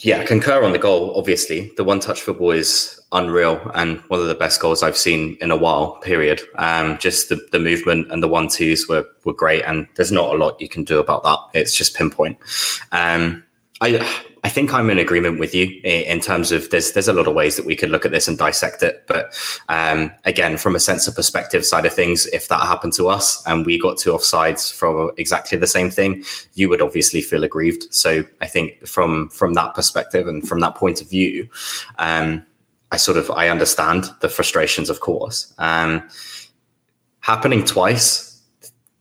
[0.00, 1.16] yeah, concur on the goal.
[1.16, 5.50] Obviously, the one-touch football is unreal and one of the best goals I've seen in
[5.50, 5.96] a while.
[5.96, 6.42] Period.
[6.56, 10.38] Um, just the, the movement and the one-twos were were great, and there's not a
[10.38, 11.38] lot you can do about that.
[11.54, 12.38] It's just pinpoint.
[12.92, 13.44] Um,
[13.80, 17.26] I I think I'm in agreement with you in terms of there's there's a lot
[17.26, 19.04] of ways that we could look at this and dissect it.
[19.08, 19.34] But
[19.68, 23.42] um, again, from a sense of perspective side of things, if that happened to us
[23.46, 27.92] and we got two offsides for exactly the same thing, you would obviously feel aggrieved.
[27.92, 31.48] So I think from from that perspective and from that point of view,
[31.98, 32.46] um,
[32.92, 35.52] I sort of I understand the frustrations, of course.
[35.58, 36.08] Um,
[37.20, 38.35] happening twice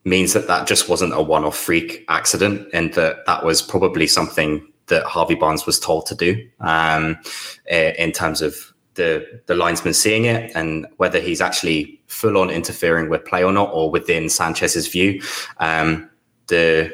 [0.06, 4.66] means that that just wasn't a one-off freak accident, and that that was probably something
[4.88, 7.18] that Harvey Barnes was told to do um,
[7.68, 13.10] in terms of the the linesman seeing it and whether he's actually full on interfering
[13.10, 15.22] with play or not, or within Sanchez's view.
[15.58, 16.10] Um,
[16.48, 16.94] the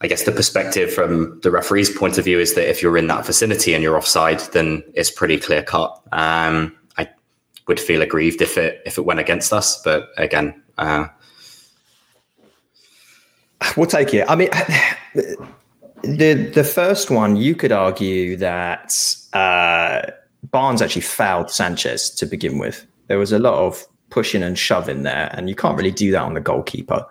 [0.00, 3.08] I guess the perspective from the referee's point of view is that if you're in
[3.08, 6.00] that vicinity and you're offside, then it's pretty clear cut.
[6.12, 7.08] Um, I
[7.66, 11.08] would feel aggrieved if it if it went against us, but again, uh,
[13.76, 14.28] we'll take it.
[14.28, 14.50] I mean.
[16.02, 18.94] The the first one, you could argue that
[19.32, 20.02] uh,
[20.44, 22.86] Barnes actually fouled Sanchez to begin with.
[23.08, 26.22] There was a lot of pushing and shoving there, and you can't really do that
[26.22, 27.04] on the goalkeeper.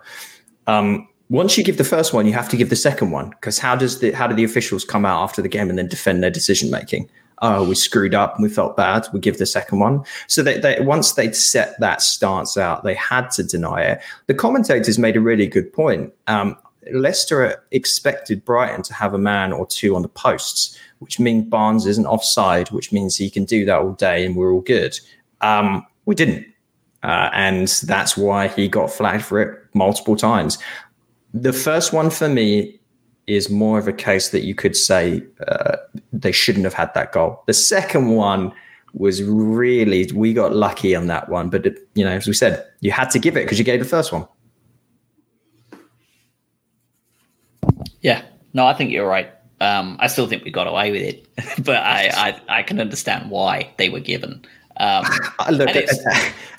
[0.66, 3.58] Um, once you give the first one, you have to give the second one because
[3.58, 6.22] how does the how do the officials come out after the game and then defend
[6.22, 7.10] their decision making?
[7.40, 9.06] Oh, we screwed up and we felt bad.
[9.12, 10.04] We give the second one.
[10.26, 14.00] So they, they once they'd set that stance out, they had to deny it.
[14.26, 16.12] The commentators made a really good point.
[16.26, 16.56] Um,
[16.92, 21.86] Leicester expected Brighton to have a man or two on the posts, which means Barnes
[21.86, 24.98] isn't offside, which means he can do that all day and we're all good.
[25.40, 26.46] Um, we didn't.
[27.02, 30.58] Uh, and that's why he got flagged for it multiple times.
[31.32, 32.77] The first one for me
[33.28, 35.76] is more of a case that you could say uh,
[36.12, 37.42] they shouldn't have had that goal.
[37.46, 38.52] The second one
[38.94, 41.50] was really, we got lucky on that one.
[41.50, 43.80] But, it, you know, as we said, you had to give it because you gave
[43.80, 44.26] the first one.
[48.00, 48.22] Yeah,
[48.54, 49.30] no, I think you're right.
[49.60, 51.28] Um, I still think we got away with it,
[51.64, 52.08] but I,
[52.48, 54.44] I, I can understand why they were given.
[54.78, 55.04] Um,
[55.50, 55.86] Look, a,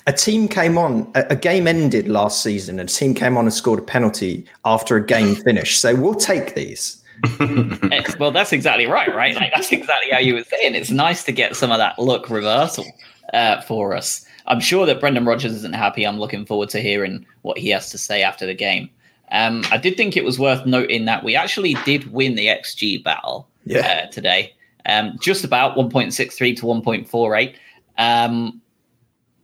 [0.06, 3.44] a, team came on, a, a, game ended last season, and a team came on
[3.46, 5.80] and scored a penalty after a game finished.
[5.80, 7.02] So we'll take these.
[7.40, 9.34] Eh, well, that's exactly right, right?
[9.34, 10.74] Like, that's exactly how you were saying.
[10.74, 12.86] It's nice to get some of that look reversal
[13.32, 14.24] uh, for us.
[14.46, 16.06] I'm sure that Brendan Rodgers isn't happy.
[16.06, 18.90] I'm looking forward to hearing what he has to say after the game.
[19.32, 23.02] Um, I did think it was worth noting that we actually did win the XG
[23.02, 24.04] battle yeah.
[24.04, 24.52] uh, today,
[24.86, 27.54] um, just about 1.63 to 1.48.
[27.98, 28.60] Um,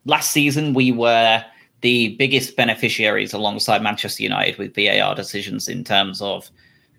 [0.04, 1.44] last season, we were
[1.82, 6.50] the biggest beneficiaries alongside Manchester United with VAR decisions in terms of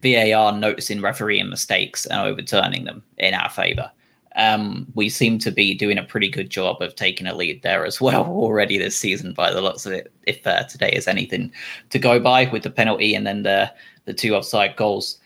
[0.04, 3.92] VAR noticing refereeing mistakes and overturning them in our favour
[4.38, 7.86] um, we seem to be doing a pretty good job of taking a lead there
[7.86, 10.14] as well already this season by the looks of it.
[10.26, 11.52] If uh, today is anything
[11.90, 13.74] to go by with the penalty and then the
[14.06, 15.20] the two offside goals.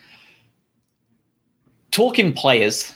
[1.91, 2.93] Talking players,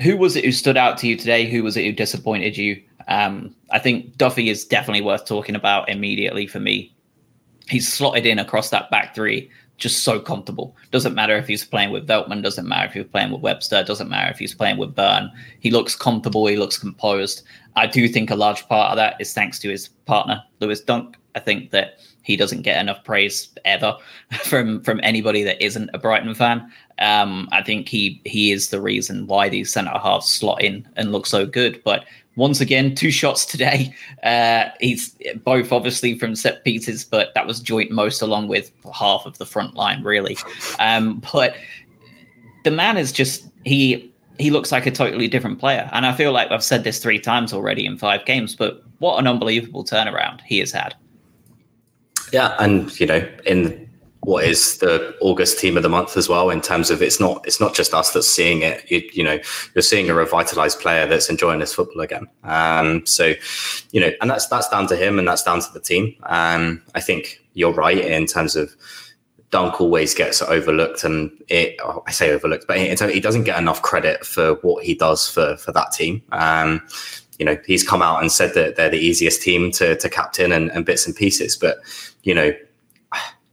[0.00, 1.50] who was it who stood out to you today?
[1.50, 2.82] Who was it who disappointed you?
[3.08, 6.94] Um, I think Duffy is definitely worth talking about immediately for me.
[7.68, 10.76] He's slotted in across that back three just so comfortable.
[10.92, 14.10] Doesn't matter if he's playing with Veltman, doesn't matter if he's playing with Webster, doesn't
[14.10, 15.32] matter if he's playing with Burn.
[15.58, 17.42] He looks comfortable, he looks composed.
[17.74, 21.16] I do think a large part of that is thanks to his partner, Lewis Dunk.
[21.34, 23.96] I think that he doesn't get enough praise ever
[24.44, 26.70] from from anybody that isn't a Brighton fan.
[26.98, 31.12] Um, I think he he is the reason why these centre halves slot in and
[31.12, 31.82] look so good.
[31.84, 32.04] But
[32.36, 33.94] once again, two shots today.
[34.22, 39.24] Uh, he's both obviously from set pieces, but that was joint most along with half
[39.26, 40.36] of the front line, really.
[40.78, 41.54] Um, but
[42.64, 46.32] the man is just he he looks like a totally different player, and I feel
[46.32, 48.54] like I've said this three times already in five games.
[48.54, 50.94] But what an unbelievable turnaround he has had.
[52.32, 53.89] Yeah, and you know, in
[54.30, 57.44] what is the August team of the month as well in terms of it's not
[57.48, 58.88] it's not just us that's seeing it.
[58.88, 59.40] You, you know,
[59.74, 62.28] you're seeing a revitalized player that's enjoying this football again.
[62.44, 63.34] Um, so,
[63.90, 66.14] you know, and that's that's down to him and that's down to the team.
[66.22, 68.72] Um, I think you're right in terms of
[69.50, 73.82] Dunk always gets overlooked, and it oh, I say overlooked, but he doesn't get enough
[73.82, 76.22] credit for what he does for for that team.
[76.30, 76.86] Um,
[77.40, 80.52] you know, he's come out and said that they're the easiest team to to captain
[80.52, 81.78] and, and bits and pieces, but
[82.22, 82.52] you know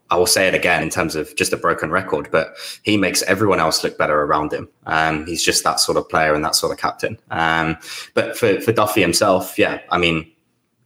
[0.10, 3.22] I will say it again in terms of just a broken record, but he makes
[3.24, 4.70] everyone else look better around him.
[4.86, 7.20] Um, he's just that sort of player and that sort of captain.
[7.30, 7.78] Um,
[8.14, 10.32] but for, for Duffy himself, yeah, I mean,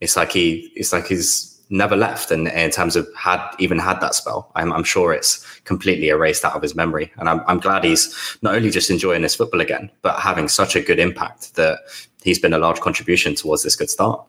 [0.00, 2.30] it's like he, it's like he's never left.
[2.30, 6.44] And in terms of had even had that spell, I'm, I'm sure it's completely erased
[6.44, 7.12] out of his memory.
[7.16, 10.74] And I'm, I'm glad he's not only just enjoying this football again, but having such
[10.74, 11.78] a good impact that
[12.22, 14.24] he's been a large contribution towards this good start.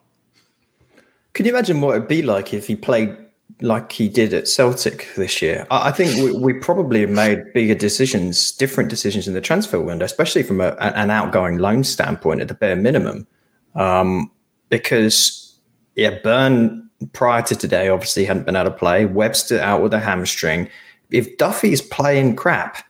[1.34, 3.18] Can you imagine what it'd be like if he played
[3.62, 5.66] like he did at Celtic this year.
[5.72, 10.44] I, think we, we, probably made bigger decisions, different decisions in the transfer window, especially
[10.44, 13.28] from a, an outgoing loan standpoint at the bare minimum.
[13.76, 14.32] Um,
[14.70, 15.60] because,
[15.96, 19.06] yeah, Burn prior to today obviously hadn't been able to play.
[19.06, 20.70] Webster out with a hamstring.
[21.12, 22.84] If Duffy's playing crap,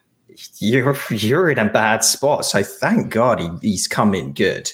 [0.57, 2.45] you're you're in a bad spot.
[2.45, 4.71] So thank God he, he's come in good.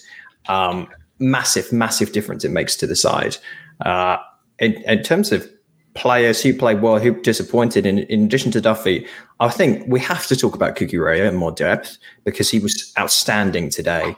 [0.47, 0.87] Um,
[1.19, 3.37] massive, massive difference it makes to the side.
[3.85, 4.17] Uh,
[4.59, 5.49] in, in terms of
[5.99, 7.85] players who played well, who disappointed.
[7.85, 9.05] In, in addition to Duffy,
[9.39, 13.69] I think we have to talk about Cucurella in more depth because he was outstanding
[13.69, 14.15] today.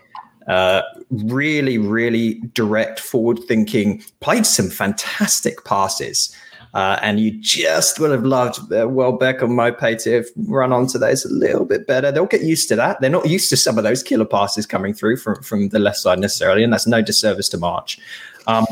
[0.47, 6.35] Uh, really, really direct, forward thinking, played some fantastic passes.
[6.73, 10.97] Uh, and you just would have loved uh, Welbeck and Maupay to have run onto
[10.97, 12.11] those a little bit better.
[12.11, 13.01] They'll get used to that.
[13.01, 15.97] They're not used to some of those killer passes coming through from, from the left
[15.97, 17.99] side necessarily, and that's no disservice to March.
[18.47, 18.65] Um,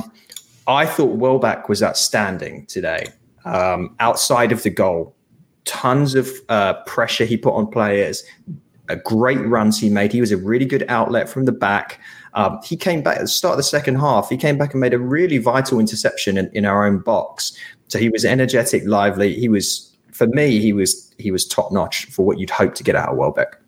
[0.69, 3.07] I thought Welbeck was outstanding today.
[3.43, 5.15] Um, outside of the goal,
[5.65, 8.23] tons of uh, pressure he put on players,
[8.87, 10.13] a great runs he made.
[10.13, 11.99] He was a really good outlet from the back.
[12.35, 14.29] Um, he came back at the start of the second half.
[14.29, 17.57] He came back and made a really vital interception in, in our own box.
[17.87, 19.33] So he was energetic, lively.
[19.33, 22.83] He was, for me, he was he was top notch for what you'd hope to
[22.83, 23.59] get out of Welbeck.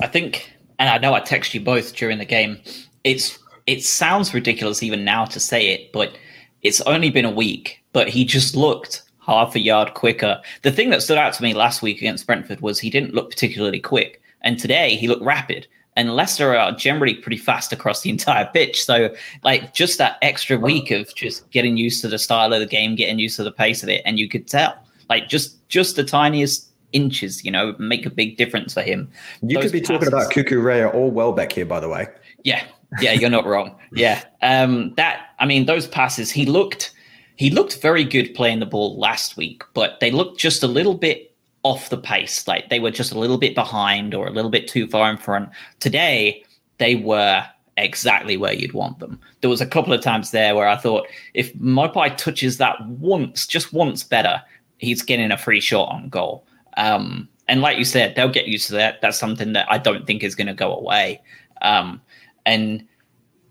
[0.00, 2.58] I think, and I know I texted you both during the game.
[3.04, 6.16] It's it sounds ridiculous even now to say it, but
[6.62, 10.40] it's only been a week, but he just looked half a yard quicker.
[10.62, 13.30] The thing that stood out to me last week against Brentford was he didn't look
[13.30, 14.20] particularly quick.
[14.42, 15.66] And today he looked rapid.
[15.96, 18.84] And Leicester are generally pretty fast across the entire pitch.
[18.84, 22.66] So, like, just that extra week of just getting used to the style of the
[22.66, 25.96] game, getting used to the pace of it, and you could tell, like, just just
[25.96, 29.10] the tiniest inches, you know, make a big difference for him.
[29.42, 32.06] You Those could be passes, talking about Cucurella or Welbeck here, by the way.
[32.44, 32.62] Yeah,
[33.00, 33.76] yeah, you're not wrong.
[33.92, 36.30] Yeah, um, that I mean, those passes.
[36.30, 36.92] He looked
[37.36, 40.94] he looked very good playing the ball last week, but they looked just a little
[40.94, 42.46] bit off the pace.
[42.46, 45.16] Like they were just a little bit behind or a little bit too far in
[45.16, 45.50] front.
[45.78, 46.44] Today,
[46.78, 47.44] they were
[47.76, 49.18] exactly where you'd want them.
[49.40, 53.46] There was a couple of times there where I thought if Maupay touches that once,
[53.46, 54.42] just once better,
[54.78, 56.44] he's getting a free shot on goal.
[56.76, 59.00] Um, and like you said, they'll get used to that.
[59.00, 61.20] That's something that I don't think is going to go away.
[61.62, 62.00] Um,
[62.46, 62.86] and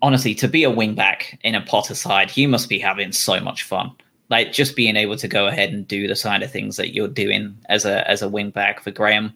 [0.01, 3.63] honestly, to be a wingback in a Potter side, you must be having so much
[3.63, 3.91] fun.
[4.29, 7.07] Like just being able to go ahead and do the kind of things that you're
[7.07, 9.33] doing as a as a wingback for Graham.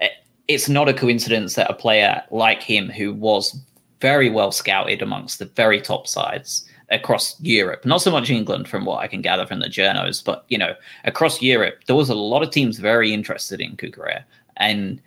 [0.00, 0.08] Eh,
[0.48, 3.58] it's not a coincidence that a player like him, who was
[4.00, 8.84] very well scouted amongst the very top sides across Europe, not so much England, from
[8.84, 10.74] what I can gather from the journos, but you know,
[11.04, 14.24] across Europe, there was a lot of teams very interested in Cucurella,
[14.58, 15.00] and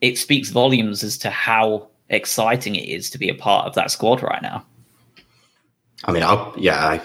[0.00, 3.90] it speaks volumes as to how exciting it is to be a part of that
[3.90, 4.66] squad right now.
[6.04, 7.00] I mean, I'll, yeah, I,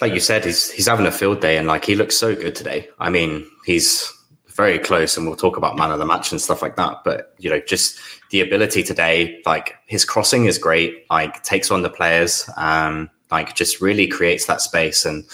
[0.00, 2.54] like you said, he's he's having a field day, and like he looks so good
[2.54, 2.88] today.
[2.98, 4.12] I mean, he's
[4.48, 6.98] very close, and we'll talk about man of the match and stuff like that.
[7.04, 7.98] But you know, just
[8.30, 11.06] the ability today, like his crossing is great.
[11.10, 15.24] Like takes on the players, um, like just really creates that space, and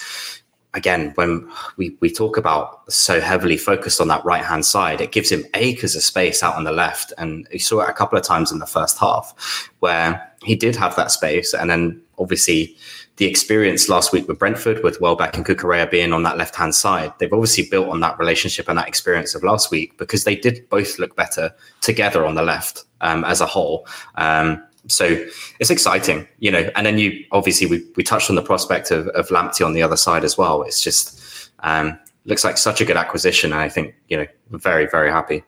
[0.75, 5.13] again, when we, we talk about so heavily focused on that right hand side, it
[5.13, 7.13] gives him acres of space out on the left.
[7.19, 10.77] And you saw it a couple of times in the first half where he did
[10.77, 11.55] have that space.
[11.55, 12.77] And then obviously
[13.17, 16.75] the experience last week with Brentford, with Welbeck and Cucurella being on that left hand
[16.75, 20.37] side, they've obviously built on that relationship and that experience of last week because they
[20.37, 23.87] did both look better together on the left um, as a whole.
[24.17, 25.25] Um, so
[25.61, 26.71] it's exciting, you know.
[26.75, 29.83] And then you obviously we, we touched on the prospect of, of Lamptey on the
[29.83, 30.63] other side as well.
[30.63, 34.87] It's just um, looks like such a good acquisition, and I think you know very
[34.87, 35.45] very happy.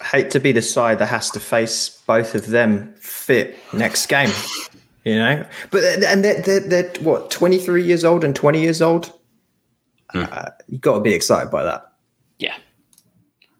[0.00, 4.06] I hate to be the side that has to face both of them fit next
[4.06, 4.30] game,
[5.04, 5.46] you know.
[5.70, 9.12] But and they're, they're, they're what twenty three years old and twenty years old.
[10.14, 10.30] Mm.
[10.30, 11.92] Uh, you got to be excited by that.
[12.38, 12.56] Yeah,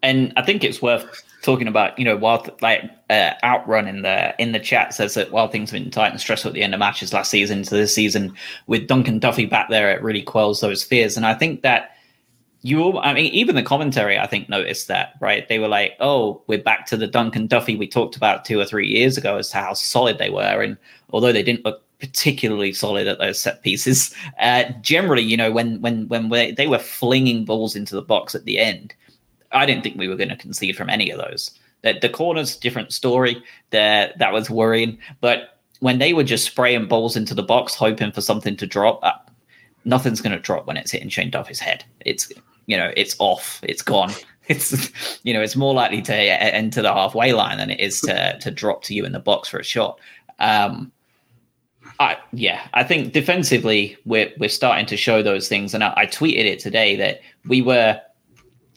[0.03, 4.35] and I think it's worth talking about, you know, while like uh, outrun in the
[4.41, 6.73] in the chat says that while things have been tight and stressful at the end
[6.73, 8.33] of matches last season to this season,
[8.67, 11.15] with Dunk and Duffy back there, it really quells those fears.
[11.15, 11.91] And I think that
[12.61, 15.47] you, all, I mean, even the commentary, I think noticed that, right?
[15.47, 18.59] They were like, "Oh, we're back to the Dunk and Duffy we talked about two
[18.59, 20.77] or three years ago as to how solid they were." And
[21.11, 25.79] although they didn't look particularly solid at those set pieces, uh, generally, you know, when
[25.81, 28.95] when when they were flinging balls into the box at the end
[29.51, 31.51] I didn't think we were going to concede from any of those.
[31.81, 33.41] The, the corners, different story.
[33.71, 34.97] That that was worrying.
[35.21, 38.99] But when they were just spraying balls into the box, hoping for something to drop,
[39.03, 39.11] uh,
[39.83, 41.83] nothing's going to drop when it's hitting Shane Duffy's head.
[42.05, 42.31] It's
[42.65, 43.59] you know it's off.
[43.63, 44.11] It's gone.
[44.47, 48.37] It's you know it's more likely to enter the halfway line than it is to
[48.37, 49.99] to drop to you in the box for a shot.
[50.37, 50.91] Um,
[51.99, 56.05] I, yeah, I think defensively we're we're starting to show those things, and I, I
[56.05, 57.99] tweeted it today that we were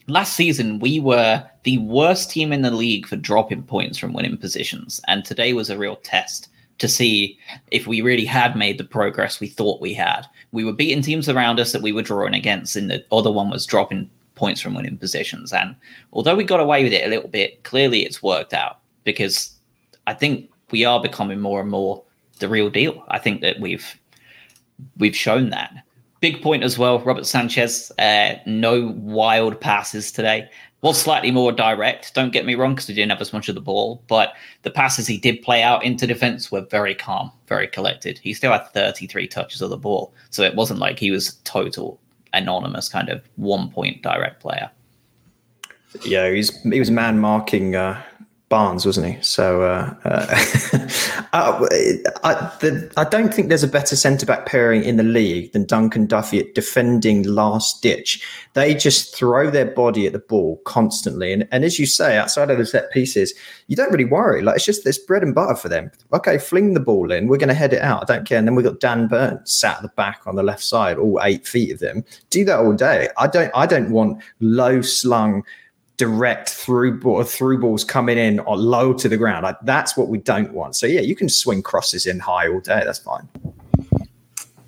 [0.09, 4.37] last season we were the worst team in the league for dropping points from winning
[4.37, 6.49] positions, and today was a real test
[6.79, 7.37] to see
[7.71, 10.25] if we really had made the progress we thought we had.
[10.51, 13.49] We were beating teams around us that we were drawing against, and the other one
[13.49, 15.51] was dropping points from winning positions.
[15.51, 15.75] And
[16.13, 19.53] although we got away with it a little bit, clearly it's worked out because
[20.07, 22.01] I think we are becoming more and more
[22.39, 23.03] the real deal.
[23.09, 23.99] I think that we've
[24.97, 25.83] we've shown that.
[26.19, 26.99] Big point as well.
[26.99, 30.49] Robert Sanchez, uh, no wild passes today.
[30.81, 32.13] Was slightly more direct.
[32.13, 34.71] Don't get me wrong, because he didn't have as much of the ball, but the
[34.71, 38.17] passes he did play out into defense were very calm, very collected.
[38.17, 41.99] He still had 33 touches of the ball, so it wasn't like he was total
[42.33, 44.69] anonymous kind of one point direct player.
[46.05, 48.01] Yeah, he's he was man marking uh,
[48.49, 49.21] Barnes, wasn't he?
[49.21, 50.25] So uh, uh,
[51.33, 51.67] uh,
[52.23, 55.65] I, the, I, don't think there's a better centre back pairing in the league than
[55.65, 58.25] Dunk and Duffy at defending last ditch.
[58.53, 62.49] They just throw their body at the ball constantly, and, and as you say, outside
[62.49, 63.35] of the set pieces,
[63.67, 64.41] you don't really worry.
[64.41, 65.91] Like it's just this bread and butter for them.
[66.11, 67.27] Okay, fling the ball in.
[67.27, 68.01] We're going to head it out.
[68.01, 68.39] I don't care.
[68.39, 71.19] And then we've got Dan Burns sat at the back on the left side, all
[71.21, 72.03] eight feet of them.
[72.31, 73.09] Do that all day.
[73.17, 73.51] I don't.
[73.53, 75.43] I don't want low slung
[75.99, 79.43] direct through ball, through balls coming in or low to the ground.
[79.43, 80.75] Like, that's what we don't want.
[80.77, 82.81] So yeah, you can swing crosses in high all day.
[82.83, 83.27] That's fine.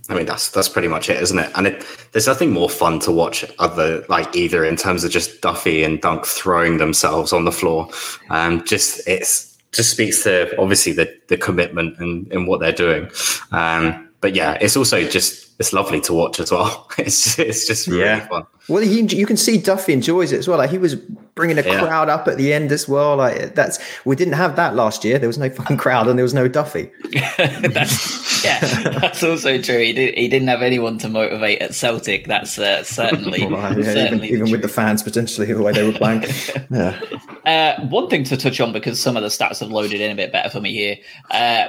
[0.09, 1.49] I mean, that's that's pretty much it, isn't it?
[1.55, 5.39] And it, there's nothing more fun to watch other like either in terms of just
[5.39, 7.89] Duffy and Dunk throwing themselves on the floor.
[8.29, 13.09] Um, just it's just speaks to obviously the the commitment and, and what they're doing.
[13.51, 16.87] Um, but yeah, it's also just it's lovely to watch as well.
[16.97, 18.27] It's it's just really yeah.
[18.27, 18.45] fun.
[18.67, 20.59] Well, he, you can see Duffy enjoys it as well.
[20.59, 21.79] Like he was bringing a yeah.
[21.79, 23.15] crowd up at the end as well.
[23.15, 25.17] Like that's we didn't have that last year.
[25.17, 26.91] There was no fucking crowd and there was no Duffy.
[27.37, 28.59] that's, yeah,
[28.99, 29.79] that's also true.
[29.79, 32.27] He, did, he didn't have anyone to motivate at Celtic.
[32.27, 35.85] That's uh, certainly, well, yeah, certainly even, even with the fans potentially the way they
[35.85, 36.25] were playing.
[36.69, 36.99] yeah.
[37.45, 40.15] Uh, one thing to touch on because some of the stats have loaded in a
[40.15, 40.97] bit better for me here.
[41.31, 41.67] Uh,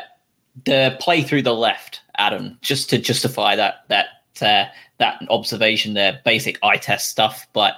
[0.67, 4.07] the play through the left Adam, just to justify that that
[4.41, 4.65] uh,
[4.99, 7.75] that observation there, basic eye test stuff, but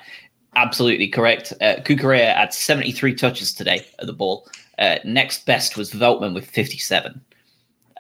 [0.57, 1.53] absolutely correct.
[1.61, 4.47] Uh, Cucurella had 73 touches today at the ball.
[4.79, 7.21] Uh, next best was Veltman with 57.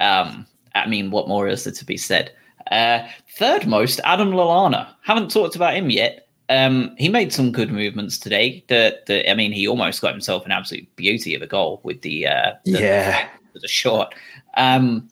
[0.00, 2.32] Um, I mean, what more is there to be said?
[2.70, 3.06] Uh,
[3.36, 4.88] third most, Adam Lallana.
[5.02, 6.28] Haven't talked about him yet.
[6.48, 8.64] Um, he made some good movements today.
[8.68, 12.02] The, the, I mean, he almost got himself an absolute beauty of a goal with
[12.02, 13.28] the, uh, the yeah
[13.60, 14.14] the shot.
[14.56, 15.08] Um,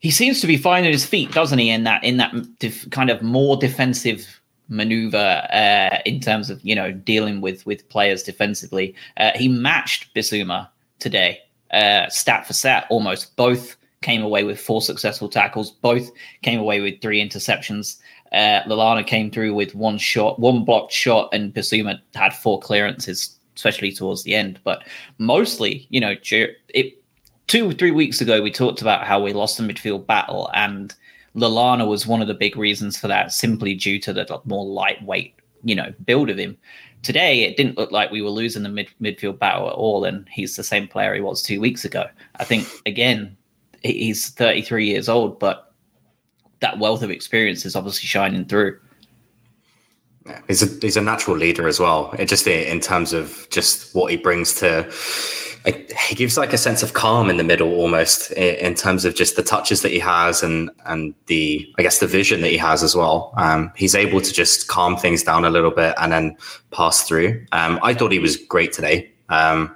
[0.00, 1.70] he seems to be finding his feet, doesn't he?
[1.70, 6.74] In that in that def- kind of more defensive maneuver uh, in terms of you
[6.74, 8.94] know dealing with with players defensively.
[9.16, 10.68] Uh, he matched Bissouma
[10.98, 11.40] today,
[11.72, 13.34] uh, stat for stat, almost.
[13.36, 15.70] Both came away with four successful tackles.
[15.70, 16.10] Both
[16.42, 17.98] came away with three interceptions.
[18.30, 23.36] Uh, Lallana came through with one shot, one blocked shot, and Bissouma had four clearances,
[23.56, 24.60] especially towards the end.
[24.62, 24.84] But
[25.18, 26.97] mostly, you know, it
[27.48, 30.94] two three weeks ago we talked about how we lost the midfield battle and
[31.38, 35.34] Lallana was one of the big reasons for that, simply due to the more lightweight,
[35.64, 36.56] you know, build of him.
[37.02, 40.28] Today, it didn't look like we were losing the mid- midfield battle at all, and
[40.28, 42.06] he's the same player he was two weeks ago.
[42.36, 43.36] I think again,
[43.82, 45.72] he's 33 years old, but
[46.60, 48.78] that wealth of experience is obviously shining through.
[50.48, 52.12] He's a he's a natural leader as well.
[52.18, 54.90] It just in terms of just what he brings to
[55.66, 59.36] he gives like a sense of calm in the middle almost in terms of just
[59.36, 62.82] the touches that he has and and the I guess the vision that he has
[62.82, 63.32] as well.
[63.36, 66.36] Um, he's able to just calm things down a little bit and then
[66.70, 67.44] pass through.
[67.52, 69.12] Um, I thought he was great today.
[69.28, 69.74] Um,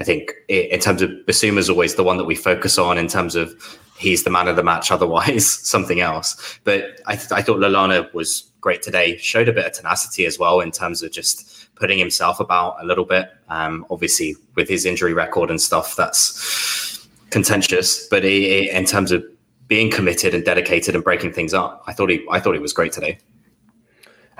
[0.00, 3.08] I think in terms of Bissouma is always the one that we focus on in
[3.08, 6.58] terms of he's the man of the match, otherwise something else.
[6.64, 9.16] But I, th- I thought Lallana was great today.
[9.18, 12.84] Showed a bit of tenacity as well in terms of just putting himself about a
[12.84, 13.30] little bit.
[13.48, 18.06] Um, obviously, with his injury record and stuff, that's contentious.
[18.08, 19.24] But he, he, in terms of
[19.68, 22.72] being committed and dedicated and breaking things up, I thought he I thought he was
[22.72, 23.18] great today.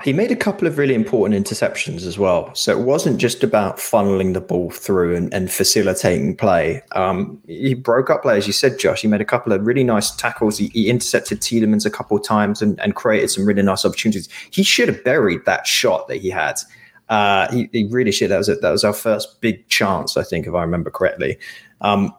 [0.03, 2.53] He made a couple of really important interceptions as well.
[2.53, 6.83] So it wasn't just about funneling the ball through and, and facilitating play.
[6.91, 9.01] Um, he broke up play, as you said, Josh.
[9.01, 10.59] He made a couple of really nice tackles.
[10.59, 14.29] He, he intercepted Tielemans a couple of times and, and, created some really nice opportunities.
[14.51, 16.59] He should have buried that shot that he had.
[17.09, 18.31] Uh, he, he, really should.
[18.31, 21.37] That was a, that was our first big chance, I think, if I remember correctly.
[21.81, 22.13] Um,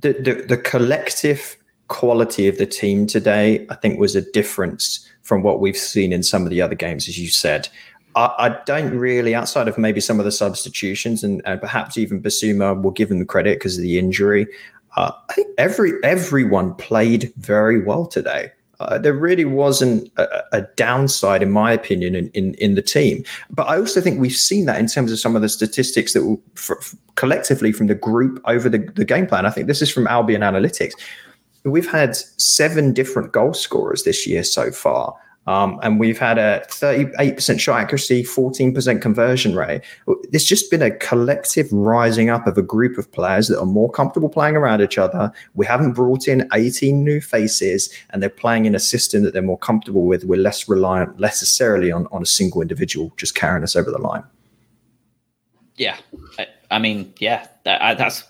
[0.00, 1.56] the, the the collective
[1.88, 6.22] quality of the team today, I think, was a difference from what we've seen in
[6.22, 7.68] some of the other games, as you said.
[8.16, 12.80] I, don't really, outside of maybe some of the substitutions and, and perhaps even Bissouma,
[12.80, 14.46] will give him the credit because of the injury.
[14.96, 18.52] Uh, I think every everyone played very well today.
[18.80, 23.24] Uh, there really wasn't a, a, downside, in my opinion, in, in, in, the team.
[23.50, 26.38] But I also think we've seen that in terms of some of the statistics that
[27.14, 29.46] collectively from the group over the, the game plan.
[29.46, 30.92] I think this is from Albion Analytics
[31.64, 35.14] we've had seven different goal scorers this year so far.
[35.46, 39.82] Um, and we've had a 38% shot accuracy, 14% conversion rate.
[40.30, 43.90] There's just been a collective rising up of a group of players that are more
[43.90, 45.32] comfortable playing around each other.
[45.54, 49.42] We haven't brought in 18 new faces, and they're playing in a system that they're
[49.42, 50.24] more comfortable with.
[50.24, 54.24] We're less reliant necessarily on, on a single individual just carrying us over the line.
[55.76, 55.96] Yeah.
[56.38, 58.24] I, I mean, yeah, that, that's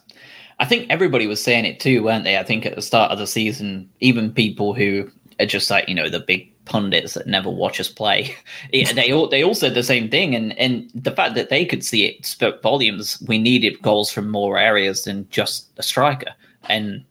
[0.61, 2.39] I think everybody was saying it too, weren't they?
[2.39, 5.11] I think at the start of the season, even people who
[5.41, 8.35] are just like you know the big pundits that never watch us play,
[8.73, 11.65] Yeah, they all they all said the same thing, and and the fact that they
[11.65, 13.23] could see it spoke volumes.
[13.27, 16.35] We needed goals from more areas than just a striker,
[16.69, 17.05] and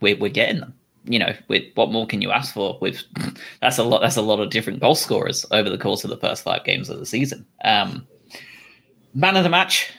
[0.00, 0.74] we're we're getting them.
[1.04, 2.78] You know, with what more can you ask for?
[2.80, 3.02] With
[3.60, 4.02] that's a lot.
[4.02, 6.88] That's a lot of different goal scorers over the course of the first five games
[6.88, 7.46] of the season.
[7.64, 8.06] Um,
[9.14, 9.90] man of the match,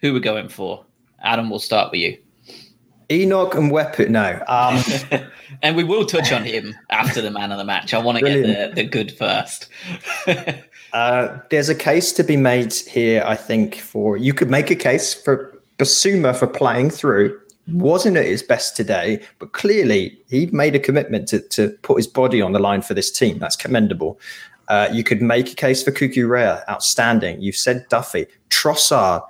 [0.00, 0.84] who we're going for?
[1.22, 2.18] Adam, we'll start with you.
[3.12, 4.08] Enoch and Wepu.
[4.08, 4.42] No.
[4.48, 4.82] Um,
[5.62, 7.92] and we will touch on him after the man of the match.
[7.94, 9.68] I want to get the, the good first.
[10.92, 14.76] uh, there's a case to be made here, I think, for you could make a
[14.76, 17.38] case for Bissouma for playing through.
[17.68, 22.08] Wasn't at his best today, but clearly he made a commitment to, to put his
[22.08, 23.38] body on the line for this team.
[23.38, 24.18] That's commendable.
[24.68, 27.40] Uh, you could make a case for Cucurella, outstanding.
[27.40, 28.26] You've said Duffy.
[28.50, 29.22] Trossard,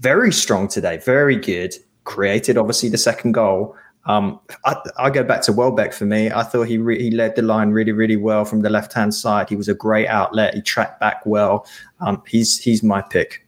[0.00, 1.74] very strong today, very good.
[2.08, 3.76] Created obviously the second goal.
[4.06, 6.30] Um, I, I, go back to Welbeck for me.
[6.30, 9.12] I thought he re- he led the line really really well from the left hand
[9.12, 9.50] side.
[9.50, 10.54] He was a great outlet.
[10.54, 11.66] He tracked back well.
[12.00, 13.46] Um, he's he's my pick.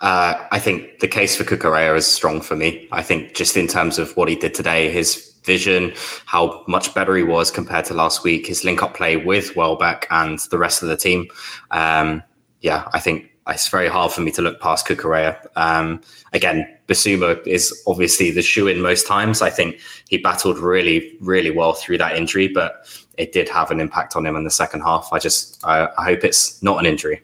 [0.00, 2.88] Uh, I think the case for Cucurella is strong for me.
[2.92, 5.92] I think just in terms of what he did today, his vision,
[6.26, 10.06] how much better he was compared to last week, his link up play with Welbeck
[10.12, 11.26] and the rest of the team.
[11.72, 12.22] Um,
[12.60, 15.46] yeah, I think it's very hard for me to look past Cucurella.
[15.56, 16.00] Um,
[16.32, 19.42] again, Bissouma is obviously the shoe in most times.
[19.42, 22.86] I think he battled really, really well through that injury, but
[23.16, 25.08] it did have an impact on him in the second half.
[25.12, 27.22] I just, I, I hope it's not an injury.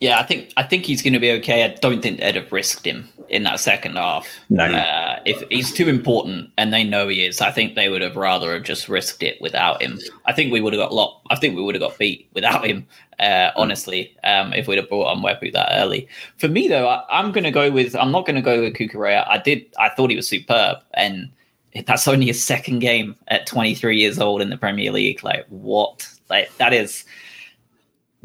[0.00, 1.62] Yeah, I think I think he's going to be okay.
[1.62, 4.26] I don't think they'd have risked him in that second half.
[4.48, 8.00] No, uh, if he's too important and they know he is, I think they would
[8.00, 10.00] have rather have just risked it without him.
[10.24, 11.20] I think we would have got lot.
[11.28, 12.86] I think we would have got beat without him.
[13.18, 16.08] Uh, honestly, um, if we'd have brought on Mwepu that early.
[16.38, 17.94] For me though, I, am going to go with.
[17.94, 19.28] I'm not going to go with Cucurella.
[19.28, 19.66] I did.
[19.78, 21.30] I thought he was superb, and
[21.86, 25.22] that's only his second game at 23 years old in the Premier League.
[25.22, 26.08] Like what?
[26.30, 27.04] Like that is.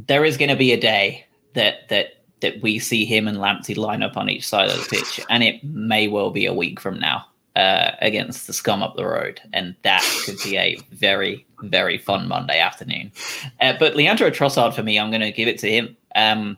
[0.07, 3.75] There is going to be a day that that that we see him and Lamptey
[3.75, 6.79] line up on each side of the pitch, and it may well be a week
[6.79, 7.25] from now
[7.55, 12.27] uh, against the scum up the road, and that could be a very very fun
[12.27, 13.11] Monday afternoon.
[13.61, 15.95] Uh, but Leandro Trossard for me, I'm going to give it to him.
[16.15, 16.57] Um,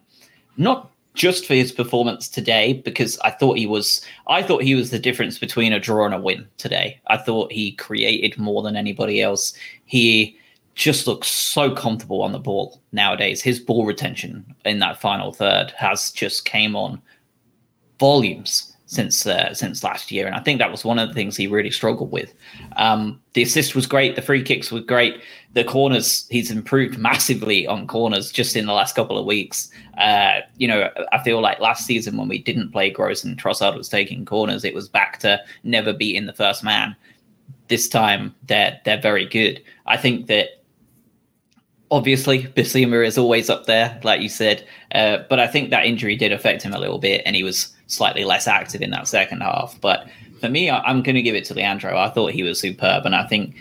[0.57, 4.91] not just for his performance today because I thought he was I thought he was
[4.91, 6.99] the difference between a draw and a win today.
[7.07, 9.53] I thought he created more than anybody else.
[9.85, 10.37] He
[10.77, 13.41] just looks so comfortable on the ball nowadays.
[13.41, 17.01] His ball retention in that final third has just came on
[17.99, 21.35] volumes since uh, since last year, and I think that was one of the things
[21.35, 22.31] he really struggled with.
[22.77, 25.19] Um, the assist was great, the free kicks were great,
[25.53, 29.71] the corners he's improved massively on corners just in the last couple of weeks.
[29.97, 33.75] Uh, you know, I feel like last season when we didn't play Gross and Trossard
[33.75, 36.95] was taking corners, it was back to never beating the first man.
[37.67, 39.61] This time they're they're very good.
[39.87, 40.57] I think that
[41.91, 46.15] obviously Bissouma is always up there, like you said, uh, but I think that injury
[46.15, 49.41] did affect him a little bit, and he was slightly less active in that second
[49.41, 49.79] half.
[49.81, 50.07] But
[50.39, 51.97] for me, I, am going to give it to Leandro.
[51.97, 53.55] I thought he was superb, and I think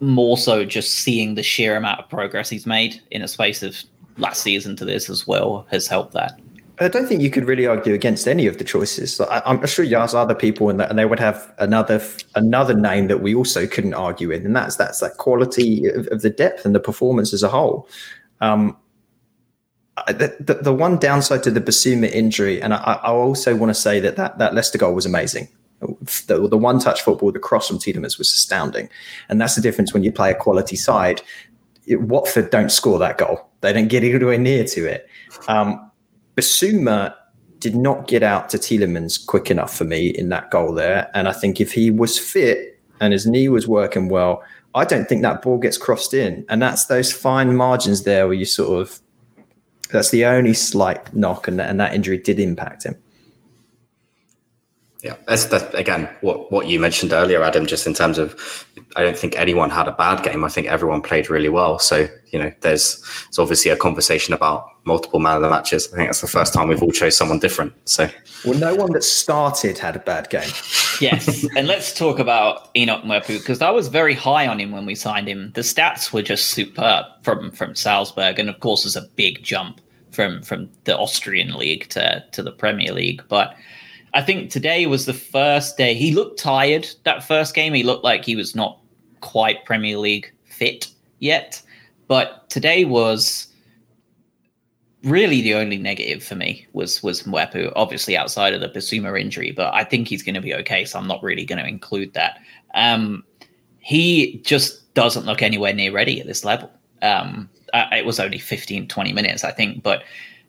[0.00, 3.76] more so just seeing the sheer amount of progress he's made in a space of
[4.18, 6.38] last season to this as well has helped that.
[6.78, 9.18] I don't think you could really argue against any of the choices.
[9.20, 12.02] I, am sure you ask other people, and, and they would have another
[12.34, 16.22] another name that we also couldn't argue with, and that's that's that quality of, of
[16.22, 17.88] the depth and the performance as a whole.
[18.40, 18.76] Um,
[20.08, 23.74] the, the, the, one downside to the Bissouma injury, and I, I also want to
[23.74, 25.48] say that, that that Leicester goal was amazing.
[26.26, 28.88] The, the one touch football, the cross from Tielemans was astounding.
[29.28, 31.22] And that's the difference when you play a quality side.
[31.88, 35.08] Watford don't score that goal, they don't get anywhere near to it.
[35.48, 35.90] Um,
[36.36, 37.14] Bissouma
[37.58, 41.10] did not get out to Tielemans quick enough for me in that goal there.
[41.14, 44.42] And I think if he was fit and his knee was working well,
[44.74, 46.44] I don't think that ball gets crossed in.
[46.48, 49.00] And that's those fine margins there where you sort of
[49.90, 52.96] that's the only slight knock, and, and that injury did impact him.
[55.06, 57.64] Yeah, that's that again what what you mentioned earlier, Adam.
[57.64, 60.42] Just in terms of, I don't think anyone had a bad game.
[60.42, 61.78] I think everyone played really well.
[61.78, 65.86] So you know, there's it's obviously a conversation about multiple man of the matches.
[65.92, 67.72] I think that's the first time we've all chose someone different.
[67.88, 68.10] So
[68.44, 70.50] well, no one that started had a bad game.
[71.00, 74.86] yes, and let's talk about Enoch Mwepu because I was very high on him when
[74.86, 75.52] we signed him.
[75.54, 79.80] The stats were just superb from from Salzburg, and of course, there's a big jump
[80.10, 83.54] from from the Austrian league to to the Premier League, but
[84.16, 85.92] I think today was the first day.
[85.92, 87.74] He looked tired that first game.
[87.74, 88.80] He looked like he was not
[89.20, 90.88] quite Premier League fit
[91.18, 91.60] yet.
[92.08, 93.48] But today was
[95.04, 99.52] really the only negative for me was was Mwepu, obviously outside of the Bissouma injury,
[99.52, 102.14] but I think he's going to be okay, so I'm not really going to include
[102.14, 102.38] that.
[102.74, 103.22] Um,
[103.80, 106.70] he just doesn't look anywhere near ready at this level.
[107.02, 110.04] Um, it was only 15, 20 minutes, I think, but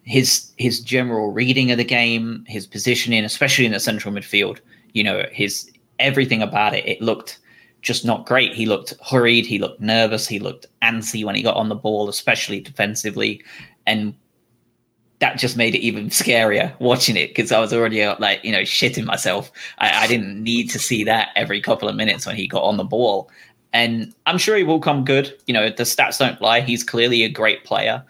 [0.07, 4.59] his his general reading of the game, his positioning, especially in the central midfield,
[4.93, 7.39] you know, his everything about it, it looked
[7.81, 8.53] just not great.
[8.53, 12.07] He looked hurried, he looked nervous, he looked antsy when he got on the ball,
[12.07, 13.43] especially defensively,
[13.85, 14.15] and
[15.19, 18.53] that just made it even scarier watching it because I was already uh, like, you
[18.53, 19.51] know, shitting myself.
[19.79, 22.77] I, I didn't need to see that every couple of minutes when he got on
[22.77, 23.29] the ball.
[23.73, 25.37] And I'm sure he will come good.
[25.47, 26.61] You know, the stats don't lie.
[26.61, 28.03] He's clearly a great player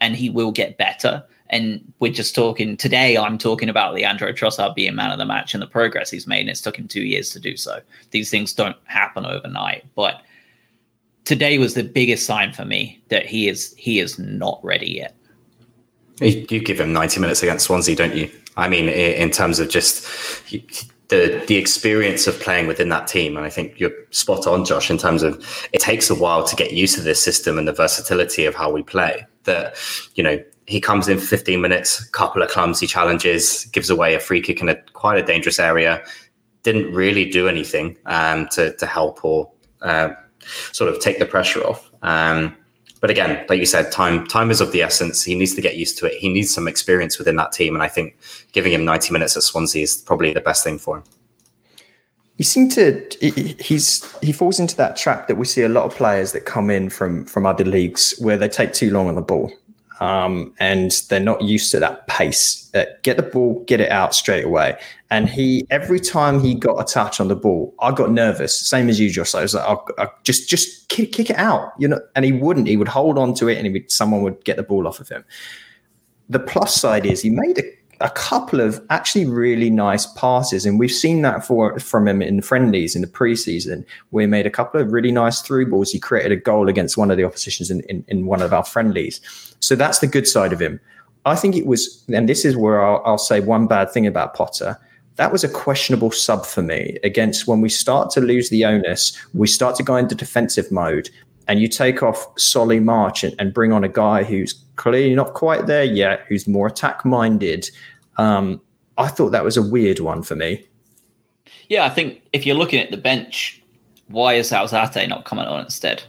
[0.00, 1.24] and he will get better.
[1.54, 3.16] And we're just talking today.
[3.16, 6.40] I'm talking about Leandro Trossard being man of the match and the progress he's made.
[6.40, 7.80] And it's took him two years to do so.
[8.10, 9.86] These things don't happen overnight.
[9.94, 10.20] But
[11.24, 15.14] today was the biggest sign for me that he is he is not ready yet.
[16.20, 18.28] You give him 90 minutes against Swansea, don't you?
[18.56, 20.08] I mean, in terms of just
[21.08, 24.90] the the experience of playing within that team, and I think you're spot on, Josh,
[24.90, 27.72] in terms of it takes a while to get used to this system and the
[27.72, 29.24] versatility of how we play.
[29.44, 29.76] That
[30.16, 34.40] you know, he comes in 15 minutes, couple of clumsy challenges, gives away a free
[34.40, 36.02] kick in a quite a dangerous area.
[36.62, 39.50] Didn't really do anything um, to to help or
[39.82, 40.10] uh,
[40.72, 41.90] sort of take the pressure off.
[42.02, 42.56] Um,
[43.00, 45.22] but again, like you said, time time is of the essence.
[45.22, 46.14] He needs to get used to it.
[46.14, 48.16] He needs some experience within that team, and I think
[48.52, 51.04] giving him 90 minutes at Swansea is probably the best thing for him.
[52.38, 53.06] He seemed to
[53.60, 56.70] he's he falls into that trap that we see a lot of players that come
[56.70, 59.52] in from from other leagues where they take too long on the ball
[60.04, 62.70] um, and they're not used to that pace.
[62.74, 64.78] Uh, get the ball, get it out straight away.
[65.10, 68.54] And he, every time he got a touch on the ball, I got nervous.
[68.54, 69.34] Same as you, Josh.
[69.34, 72.00] I was like, I'll, I'll just, just kick, kick, it out, you know.
[72.14, 72.68] And he wouldn't.
[72.68, 75.08] He would hold on to it, and would, someone would get the ball off of
[75.08, 75.24] him.
[76.28, 77.62] The plus side is he made a
[78.00, 82.42] a couple of actually really nice passes, and we've seen that for from him in
[82.42, 83.84] friendlies in the preseason.
[84.10, 85.90] We made a couple of really nice through balls.
[85.90, 88.64] He created a goal against one of the oppositions in, in, in one of our
[88.64, 89.20] friendlies.
[89.64, 90.78] So that's the good side of him.
[91.24, 94.34] I think it was, and this is where I'll, I'll say one bad thing about
[94.34, 94.78] Potter.
[95.16, 99.16] That was a questionable sub for me against when we start to lose the onus,
[99.32, 101.08] we start to go into defensive mode,
[101.48, 105.32] and you take off Solly March and, and bring on a guy who's clearly not
[105.32, 107.70] quite there yet, who's more attack minded.
[108.18, 108.60] Um,
[108.98, 110.66] I thought that was a weird one for me.
[111.70, 113.62] Yeah, I think if you're looking at the bench,
[114.08, 116.02] why is Alzate not coming on instead?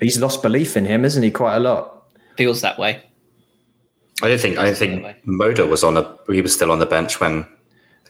[0.00, 1.30] He's lost belief in him, isn't he?
[1.30, 2.01] Quite a lot.
[2.36, 3.02] Feels that way.
[4.22, 6.86] I don't think I don't think Moder was on a he was still on the
[6.86, 7.46] bench when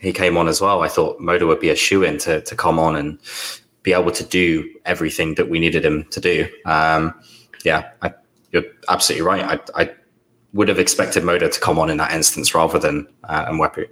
[0.00, 0.82] he came on as well.
[0.82, 3.18] I thought Moder would be a shoe in to to come on and
[3.82, 6.48] be able to do everything that we needed him to do.
[6.66, 7.14] Um,
[7.64, 8.12] yeah, I,
[8.52, 9.60] you're absolutely right.
[9.74, 9.90] I, I
[10.52, 13.88] would have expected Moder to come on in that instance rather than uh, Mwepu.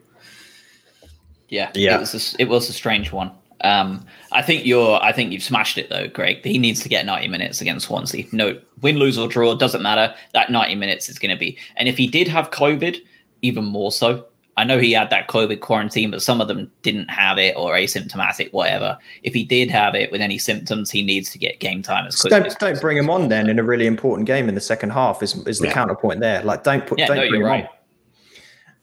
[1.48, 1.96] Yeah, yeah.
[1.96, 3.32] It was a, it was a strange one.
[3.62, 5.02] Um, I think you're.
[5.02, 6.44] I think you've smashed it though, Greg.
[6.44, 8.24] He needs to get 90 minutes against Swansea.
[8.32, 10.14] No, win, lose or draw doesn't matter.
[10.32, 11.58] That 90 minutes is going to be.
[11.76, 12.98] And if he did have COVID,
[13.42, 14.26] even more so.
[14.56, 17.72] I know he had that COVID quarantine, but some of them didn't have it or
[17.72, 18.98] asymptomatic, whatever.
[19.22, 22.20] If he did have it with any symptoms, he needs to get game time as
[22.20, 22.30] quick.
[22.30, 24.90] Don't, as don't bring him on then in a really important game in the second
[24.90, 25.22] half.
[25.22, 25.72] Is is the yeah.
[25.72, 26.42] counterpoint there?
[26.42, 26.98] Like, don't put.
[26.98, 27.68] Yeah, don't no, bring you're right.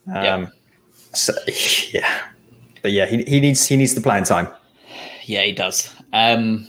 [0.07, 0.47] Um, yeah.
[1.13, 1.33] So,
[1.91, 2.21] yeah,
[2.81, 4.47] but yeah, he, he needs he needs the playing time.
[5.27, 5.93] Yeah, he does.
[6.13, 6.67] Um,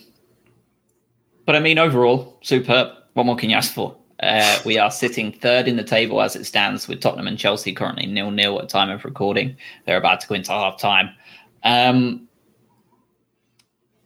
[1.47, 2.89] but I mean, overall, superb.
[3.15, 3.97] What more can you ask for?
[4.21, 7.73] Uh, we are sitting third in the table as it stands, with Tottenham and Chelsea
[7.73, 9.57] currently nil nil at time of recording.
[9.87, 11.11] They're about to go into half time.
[11.63, 12.29] Um,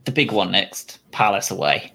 [0.04, 1.94] the big one next, Palace away.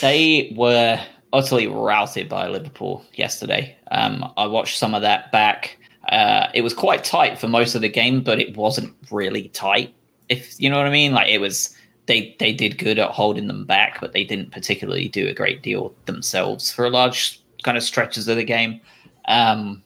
[0.00, 1.00] they were
[1.32, 3.76] utterly routed by Liverpool yesterday.
[3.90, 5.77] Um, I watched some of that back.
[6.08, 9.94] Uh, it was quite tight for most of the game, but it wasn't really tight.
[10.28, 11.74] If you know what I mean, like it was.
[12.06, 15.62] They they did good at holding them back, but they didn't particularly do a great
[15.62, 18.80] deal themselves for a large kind of stretches of the game.
[19.26, 19.82] Um,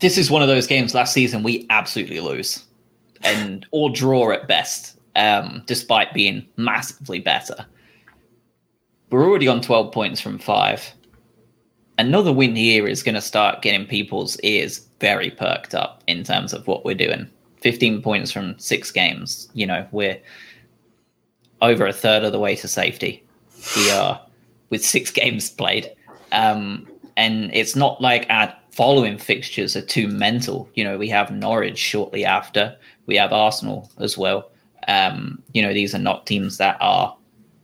[0.00, 2.62] this is one of those games last season we absolutely lose,
[3.22, 7.64] and or draw at best, um, despite being massively better.
[9.10, 10.92] We're already on twelve points from five
[11.98, 16.52] another win here is going to start getting people's ears very perked up in terms
[16.52, 17.28] of what we're doing.
[17.60, 19.48] 15 points from six games.
[19.54, 20.18] You know, we're
[21.60, 23.24] over a third of the way to safety.
[23.76, 24.20] We are
[24.70, 25.92] with six games played.
[26.32, 30.68] Um, and it's not like our following fixtures are too mental.
[30.74, 32.76] You know, we have Norwich shortly after,
[33.06, 34.50] we have Arsenal as well.
[34.88, 37.16] Um, you know, these are not teams that are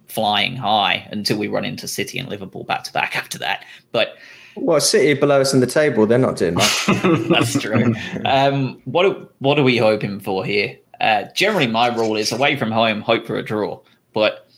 [0.07, 3.65] flying high until we run into City and Liverpool back to back after that.
[3.93, 4.18] But
[4.61, 6.87] well, City below us in the table, they're not doing much.
[7.29, 7.95] That's true.
[8.25, 10.79] Um, what are, what are we hoping for here?
[11.01, 13.81] Uh, generally, my rule is away from home, hope for a draw.
[14.13, 14.49] But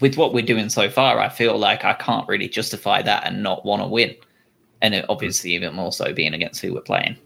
[0.00, 3.42] with what we're doing so far, I feel like I can't really justify that and
[3.42, 4.14] not want to win.
[4.80, 7.16] And it, obviously, even more so being against who we're playing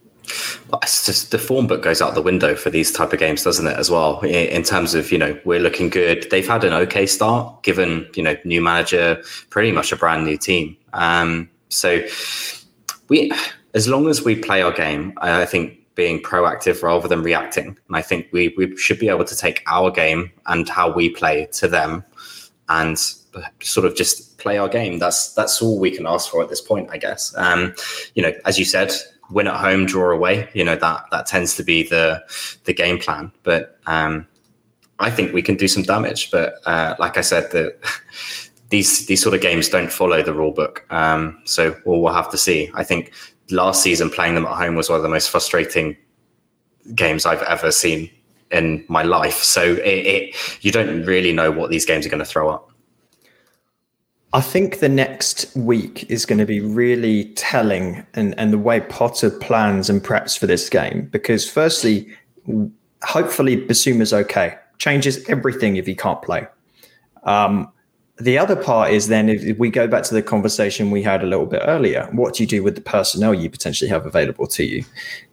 [0.83, 3.67] it's just the form book goes out the window for these type of games, doesn't
[3.67, 3.77] it?
[3.77, 6.27] As well, in terms of you know we're looking good.
[6.31, 10.37] They've had an okay start, given you know new manager, pretty much a brand new
[10.37, 10.77] team.
[10.93, 12.05] Um, so
[13.09, 13.33] we,
[13.75, 17.97] as long as we play our game, I think being proactive rather than reacting, and
[17.97, 21.49] I think we we should be able to take our game and how we play
[21.53, 22.05] to them,
[22.69, 22.99] and
[23.61, 24.99] sort of just play our game.
[24.99, 27.35] That's that's all we can ask for at this point, I guess.
[27.37, 27.75] Um,
[28.15, 28.93] you know, as you said,
[29.31, 30.49] win at home, draw away.
[30.55, 32.23] You know that that tends to be the
[32.65, 33.33] the game plan.
[33.43, 34.27] But um,
[34.99, 36.31] I think we can do some damage.
[36.31, 37.75] But uh, like I said, the
[38.71, 40.85] these these sort of games don't follow the rule book.
[40.91, 42.71] Um, so we'll, we'll have to see.
[42.75, 43.13] I think
[43.51, 45.97] last season playing them at home was one of the most frustrating
[46.95, 48.11] games I've ever seen
[48.51, 49.43] in my life.
[49.43, 52.71] So it, it you don't really know what these games are going to throw up.
[54.33, 58.81] I think the next week is going to be really telling and, and the way
[58.81, 61.09] Potter plans and preps for this game.
[61.11, 62.09] Because, firstly,
[63.03, 64.59] hopefully, Bissouma's okay.
[64.79, 66.47] Changes everything if he can't play.
[67.23, 67.73] Um,
[68.19, 71.27] the other part is then if we go back to the conversation we had a
[71.27, 74.65] little bit earlier, what do you do with the personnel you potentially have available to
[74.65, 74.85] you?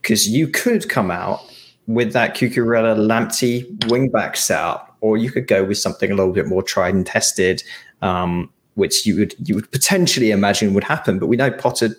[0.02, 1.40] Because you could come out
[1.86, 6.46] with that Cucurella Lamptey wingback setup, or you could go with something a little bit
[6.46, 7.62] more tried and tested.
[8.02, 11.18] Um, which you would you would potentially imagine would happen.
[11.18, 11.90] But we know Potter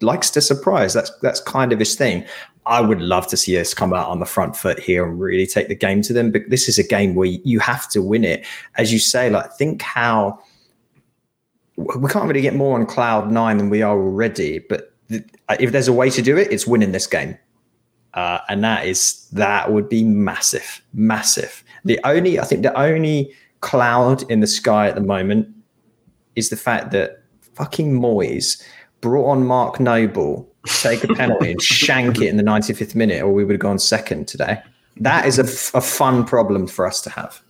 [0.00, 0.94] likes to surprise.
[0.94, 2.24] That's that's kind of his thing.
[2.66, 5.46] I would love to see us come out on the front foot here and really
[5.46, 6.32] take the game to them.
[6.32, 8.44] But this is a game where you have to win it,
[8.76, 9.30] as you say.
[9.30, 10.40] Like think how
[11.76, 14.58] we can't really get more on cloud nine than we are already.
[14.58, 17.38] But if there's a way to do it, it's winning this game.
[18.14, 21.62] Uh, and that is that would be massive, massive.
[21.84, 25.48] The only I think the only cloud in the sky at the moment
[26.34, 27.22] is the fact that
[27.54, 28.62] fucking Moyes
[29.02, 33.32] brought on Mark Noble, take a penalty and shank it in the 95th minute, or
[33.32, 34.60] we would have gone second today.
[34.98, 37.40] That is a, f- a fun problem for us to have.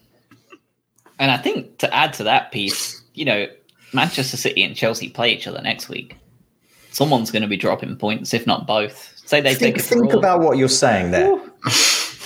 [1.19, 3.47] And I think to add to that piece, you know,
[3.93, 6.17] Manchester City and Chelsea play each other next week.
[6.91, 9.13] Someone's going to be dropping points, if not both.
[9.27, 11.33] Say they think, take a think about what you're saying there.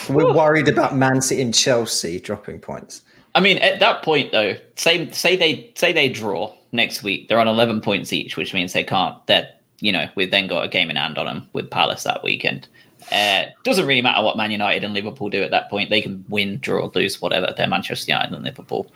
[0.09, 3.03] We're worried about Man City and Chelsea dropping points.
[3.34, 7.28] I mean, at that point though, say say they say they draw next week.
[7.28, 9.24] They're on eleven points each, which means they can't.
[9.28, 12.22] That you know, we've then got a game in hand on them with Palace that
[12.22, 12.68] weekend.
[13.11, 15.91] Uh, doesn't really matter what Man United and Liverpool do at that point.
[15.91, 17.53] They can win, draw, lose, whatever.
[17.57, 18.93] They're Manchester United and Liverpool.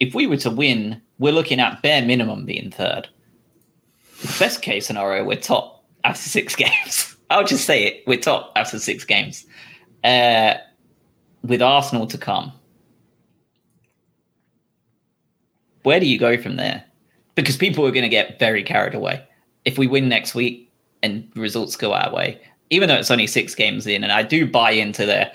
[0.00, 3.08] If we were to win, we're looking at bare minimum being third.
[4.38, 7.16] Best case scenario, we're top after six games.
[7.30, 9.44] I'll just say it: we're top after six games.
[10.02, 10.54] Uh,
[11.42, 12.52] with Arsenal to come,
[15.82, 16.84] where do you go from there?
[17.34, 19.27] Because people are going to get very carried away.
[19.68, 22.40] If we win next week and results go our way,
[22.70, 25.30] even though it's only six games in, and I do buy into the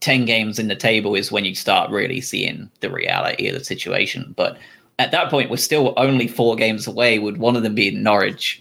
[0.00, 3.64] 10 games in the table is when you start really seeing the reality of the
[3.64, 4.34] situation.
[4.36, 4.58] But
[4.98, 8.60] at that point, we're still only four games away, with one of them being Norwich,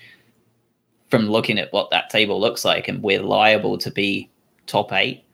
[1.09, 4.29] from looking at what that table looks like, and we're liable to be
[4.65, 5.25] top eight.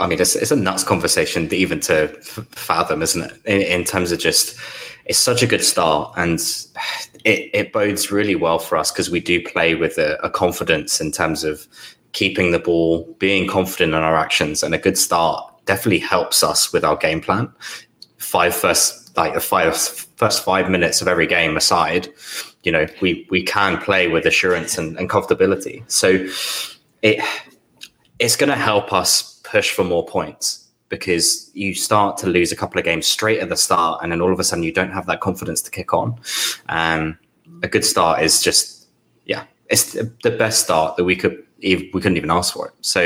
[0.00, 3.32] I mean, it's, it's a nuts conversation even to fathom, isn't it?
[3.44, 4.58] In, in, terms of just,
[5.06, 6.40] it's such a good start, and
[7.24, 11.00] it, it bodes really well for us because we do play with a, a, confidence
[11.00, 11.66] in terms of
[12.12, 16.72] keeping the ball, being confident in our actions, and a good start definitely helps us
[16.72, 17.52] with our game plan.
[18.18, 22.08] Five first, like the five first five minutes of every game aside,
[22.62, 25.82] you know, we we can play with assurance and, and comfortability.
[25.90, 26.26] So
[27.02, 27.22] it
[28.18, 32.56] it's going to help us push for more points because you start to lose a
[32.56, 34.92] couple of games straight at the start, and then all of a sudden you don't
[34.92, 36.18] have that confidence to kick on.
[36.68, 37.18] Um,
[37.62, 38.86] a good start is just,
[39.24, 42.74] yeah, it's the best start that we could we couldn't even ask for it.
[42.82, 43.02] So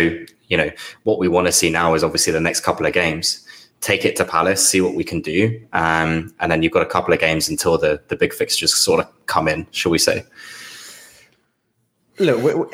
[0.48, 0.70] you know
[1.04, 3.44] what we want to see now is obviously the next couple of games.
[3.80, 6.86] Take it to Palace, see what we can do, um, and then you've got a
[6.86, 10.24] couple of games until the the big fixtures sort of come in, shall we say?
[12.18, 12.72] Look,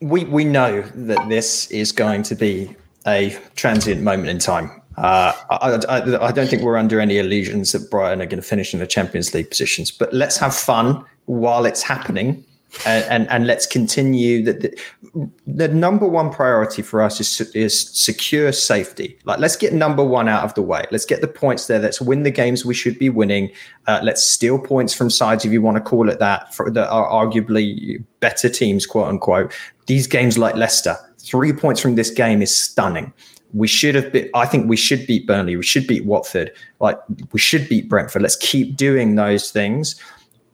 [0.00, 4.70] we we know that this is going to be a transient moment in time.
[4.96, 8.46] Uh, I, I, I, don't think we're under any illusions that Brighton are going to
[8.46, 9.90] finish in the Champions League positions.
[9.90, 12.44] But let's have fun while it's happening,
[12.84, 14.44] and and, and let's continue.
[14.44, 19.18] That the, the, number one priority for us is is secure safety.
[19.24, 20.84] Like let's get number one out of the way.
[20.90, 21.78] Let's get the points there.
[21.78, 23.50] Let's win the games we should be winning.
[23.86, 26.88] Uh, let's steal points from sides, if you want to call it that, for, that
[26.90, 29.54] are arguably better teams, quote unquote
[29.86, 33.12] these games like Leicester, three points from this game is stunning.
[33.54, 35.56] We should have been, I think we should beat Burnley.
[35.56, 36.52] We should beat Watford.
[36.80, 36.98] Like
[37.32, 38.22] we should beat Brentford.
[38.22, 40.00] Let's keep doing those things.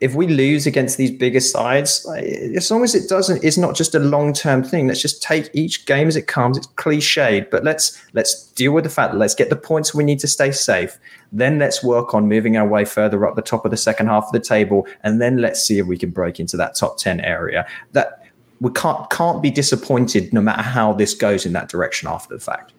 [0.00, 3.96] If we lose against these bigger sides, as long as it doesn't, it's not just
[3.96, 4.86] a long term thing.
[4.86, 6.56] Let's just take each game as it comes.
[6.56, 10.04] It's cliched, but let's let's deal with the fact that let's get the points we
[10.04, 10.98] need to stay safe.
[11.32, 14.26] Then let's work on moving our way further up the top of the second half
[14.26, 17.20] of the table, and then let's see if we can break into that top ten
[17.20, 17.66] area.
[17.90, 18.17] That
[18.60, 22.40] we can't can't be disappointed no matter how this goes in that direction after the
[22.40, 22.72] fact.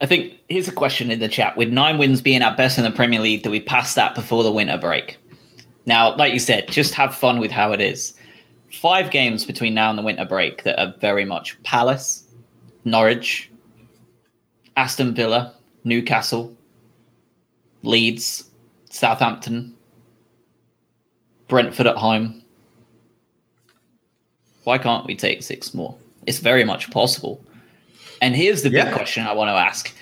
[0.00, 1.56] I think here's a question in the chat.
[1.56, 4.42] With nine wins being our best in the Premier League, do we pass that before
[4.42, 5.18] the winter break?
[5.86, 8.14] Now, like you said, just have fun with how it is.
[8.72, 12.28] Five games between now and the winter break that are very much Palace,
[12.84, 13.50] Norwich,
[14.76, 16.56] Aston Villa, Newcastle,
[17.82, 18.50] Leeds,
[18.88, 19.74] Southampton,
[21.48, 22.39] Brentford at home,
[24.70, 25.96] why can't we take six more?
[26.28, 27.44] It's very much possible.
[28.22, 29.92] And here's the big question I want to ask.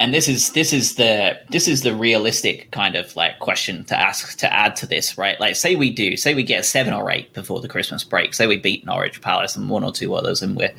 [0.00, 4.00] And this is this is the this is the realistic kind of like question to
[4.00, 5.38] ask to add to this, right?
[5.38, 8.46] Like say we do, say we get seven or eight before the Christmas break, say
[8.46, 10.74] we beat Norwich Palace and one or two others, and we're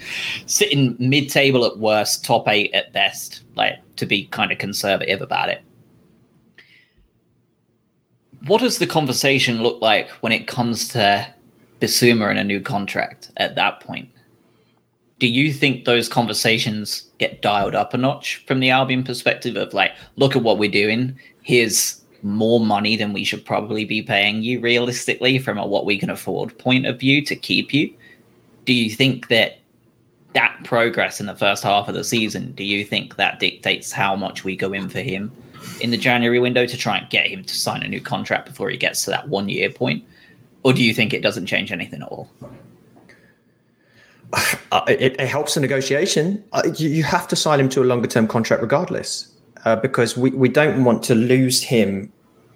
[0.48, 5.22] sitting mid table at worst, top eight at best, like to be kind of conservative
[5.22, 5.62] about it.
[8.48, 11.35] What does the conversation look like when it comes to
[11.82, 14.10] Bissouma in a new contract at that point.
[15.20, 19.74] Do you think those conversations get dialed up a notch from the Albion perspective of
[19.74, 21.18] like, look at what we're doing.
[21.42, 25.98] Here's more money than we should probably be paying you realistically from a what we
[25.98, 27.94] can afford point of view to keep you.
[28.66, 29.60] Do you think that
[30.34, 34.16] that progress in the first half of the season, do you think that dictates how
[34.16, 35.32] much we go in for him
[35.80, 38.70] in the January window to try and get him to sign a new contract before
[38.70, 40.04] he gets to that one year point?
[40.66, 42.28] Or do you think it doesn't change anything at all?
[44.72, 46.44] Uh, it, it, helps the negotiation.
[46.52, 49.32] Uh, you, you, have to sign him to a longer term contract regardless,
[49.64, 52.12] uh, because we, we don't want to lose him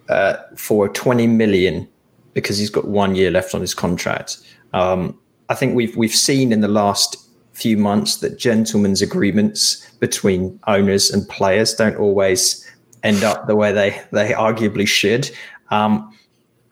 [0.09, 1.87] uh, for 20 million
[2.33, 4.39] because he's got one year left on his contract.
[4.73, 5.17] Um,
[5.49, 7.15] I think we've we've seen in the last
[7.53, 12.67] few months that gentlemen's agreements between owners and players don't always
[13.03, 15.29] end up the way they they arguably should.
[15.69, 16.11] Um,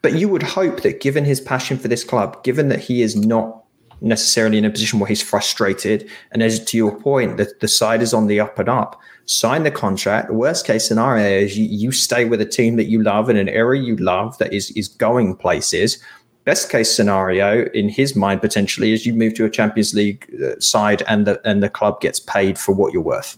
[0.02, 3.16] but you would hope that, given his passion for this club, given that he is
[3.16, 3.64] not
[4.02, 8.02] necessarily in a position where he's frustrated, and as to your point, that the side
[8.02, 10.28] is on the up and up, sign the contract.
[10.28, 13.38] The worst case scenario is you, you stay with a team that you love in
[13.38, 16.02] an area you love that is is going places.
[16.46, 20.60] Best case scenario in his mind potentially is you move to a Champions League uh,
[20.60, 23.38] side and the and the club gets paid for what you're worth.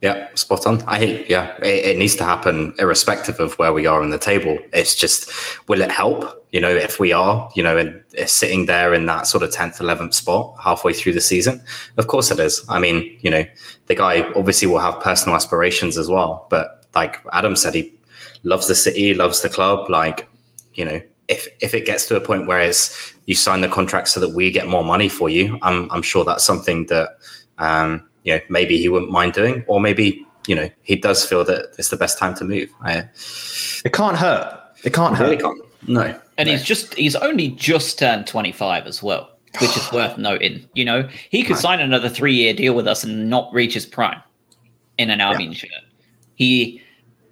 [0.00, 0.82] Yeah, spot on.
[0.86, 4.18] I think, yeah, it, it, needs to happen irrespective of where we are in the
[4.18, 4.58] table.
[4.72, 5.30] It's just,
[5.68, 6.46] will it help?
[6.52, 9.76] You know, if we are, you know, in, sitting there in that sort of 10th,
[9.76, 11.62] 11th spot halfway through the season?
[11.98, 12.64] Of course it is.
[12.66, 13.44] I mean, you know,
[13.86, 16.46] the guy obviously will have personal aspirations as well.
[16.48, 17.92] But like Adam said, he
[18.42, 19.90] loves the city, loves the club.
[19.90, 20.26] Like,
[20.72, 24.08] you know, if, if it gets to a point where it's you sign the contract
[24.08, 27.18] so that we get more money for you, I'm, I'm sure that's something that,
[27.58, 31.44] um, you know maybe he wouldn't mind doing, or maybe you know he does feel
[31.44, 32.70] that it's the best time to move.
[32.82, 33.08] I,
[33.84, 34.60] it can't hurt.
[34.84, 35.24] It can't hurt.
[35.24, 35.60] Really can't.
[35.86, 36.20] No.
[36.38, 36.52] And no.
[36.52, 40.66] he's just he's only just turned 25 as well, which is worth noting.
[40.74, 41.62] You know, he could right.
[41.62, 44.22] sign another three year deal with us and not reach his prime
[44.98, 45.58] in an Albion yeah.
[45.58, 45.70] shirt.
[46.34, 46.79] He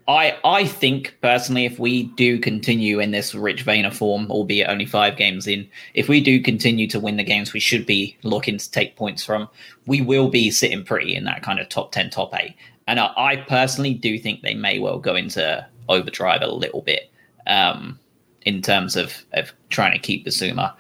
[0.09, 4.68] I I think personally, if we do continue in this rich vein of form, albeit
[4.68, 8.16] only five games in, if we do continue to win the games we should be
[8.22, 9.48] looking to take points from,
[9.86, 12.56] we will be sitting pretty in that kind of top ten, top eight.
[12.86, 17.11] And I, I personally do think they may well go into overdrive a little bit
[17.46, 17.98] um,
[18.46, 20.74] in terms of of trying to keep Bissouma.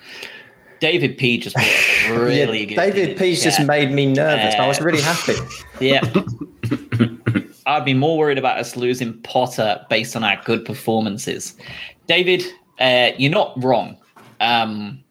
[0.80, 1.56] David P just
[2.08, 4.54] really yeah, David P just made me nervous.
[4.54, 5.34] Uh, I was really happy.
[5.80, 6.00] Yeah.
[7.68, 11.54] I'd be more worried about us losing Potter based on our good performances.
[12.06, 12.42] David,
[12.80, 13.98] uh, you're not wrong.
[14.40, 15.04] Um,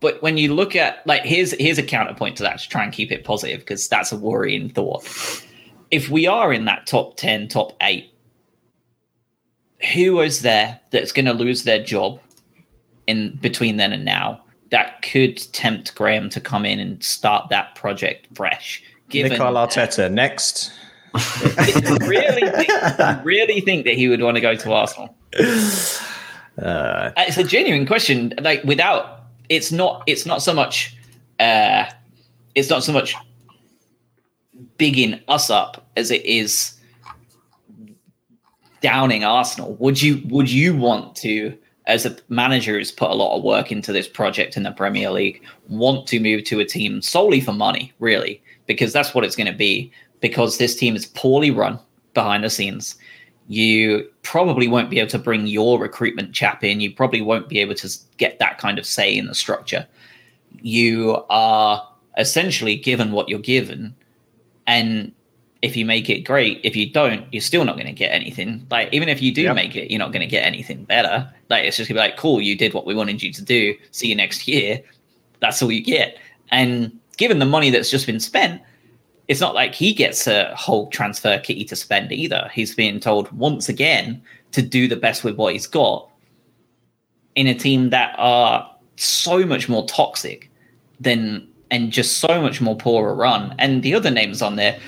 [0.00, 2.92] but when you look at like here's here's a counterpoint to that to try and
[2.92, 5.08] keep it positive because that's a worrying thought.
[5.90, 8.12] If we are in that top ten, top eight,
[9.94, 12.20] who is there that's going to lose their job
[13.06, 17.74] in between then and now that could tempt Graham to come in and start that
[17.74, 18.82] project fresh?
[19.08, 20.70] Given Mikel Arteta next
[22.06, 25.14] really, think, really think that he would want to go to Arsenal?
[26.60, 28.34] Uh, it's a genuine question.
[28.40, 30.02] Like without, it's not.
[30.06, 30.96] It's not so much.
[31.38, 31.84] Uh,
[32.54, 33.14] it's not so much
[34.76, 36.74] bigging us up as it is
[38.80, 39.74] downing Arsenal.
[39.76, 40.22] Would you?
[40.28, 41.56] Would you want to?
[41.86, 45.10] As a manager who's put a lot of work into this project in the Premier
[45.10, 49.34] League, want to move to a team solely for money, really, because that's what it's
[49.34, 49.90] going to be
[50.20, 51.78] because this team is poorly run
[52.14, 52.96] behind the scenes.
[53.48, 56.80] You probably won't be able to bring your recruitment chap in.
[56.80, 59.86] You probably won't be able to get that kind of say in the structure.
[60.60, 61.86] You are
[62.18, 63.94] essentially given what you're given.
[64.66, 65.12] And
[65.62, 68.66] if you make it great, if you don't, you're still not going to get anything.
[68.70, 69.56] Like, even if you do yep.
[69.56, 71.32] make it, you're not going to get anything better.
[71.48, 73.42] Like, it's just going to be like, cool, you did what we wanted you to
[73.42, 73.74] do.
[73.92, 74.80] See you next year.
[75.40, 76.18] That's all you get.
[76.50, 78.60] And given the money that's just been spent,
[79.28, 82.50] it's not like he gets a whole transfer kitty to spend either.
[82.52, 84.22] He's being told once again
[84.52, 86.08] to do the best with what he's got
[87.34, 90.50] in a team that are so much more toxic
[90.98, 93.54] than and just so much more poorer run.
[93.58, 94.78] And the other names on there,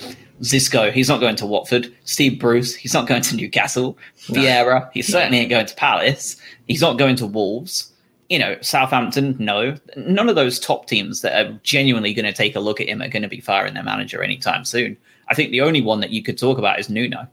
[0.41, 1.95] Xisco, he's not going to Watford.
[2.05, 3.99] Steve Bruce, he's not going to Newcastle.
[4.29, 6.37] Vieira, he certainly ain't going to Palace.
[6.67, 7.90] He's not going to Wolves
[8.31, 9.77] you know, Southampton, no.
[9.97, 13.03] None of those top teams that are genuinely going to take a look at him
[13.03, 14.97] are going to be firing their manager anytime soon.
[15.29, 17.27] I think the only one that you could talk about is Nuno.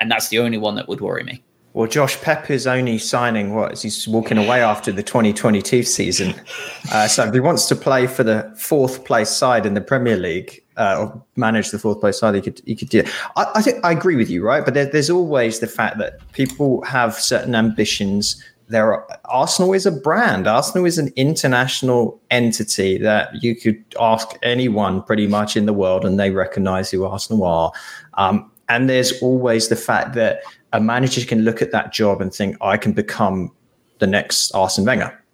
[0.00, 1.42] And that's the only one that would worry me.
[1.72, 3.80] Well, Josh Pep is only signing what?
[3.80, 6.34] He's walking away after the 2022 season.
[6.92, 10.18] Uh, so if he wants to play for the fourth place side in the Premier
[10.18, 13.08] League uh, or manage the fourth place side, he could he could do it.
[13.36, 14.62] I, I think I agree with you, right?
[14.62, 19.86] But there, there's always the fact that people have certain ambitions there are, Arsenal is
[19.86, 20.46] a brand.
[20.46, 26.04] Arsenal is an international entity that you could ask anyone pretty much in the world,
[26.04, 27.72] and they recognise who Arsenal are.
[28.14, 30.40] Um, and there's always the fact that
[30.72, 33.52] a manager can look at that job and think, I can become
[33.98, 35.24] the next Arsene Wenger,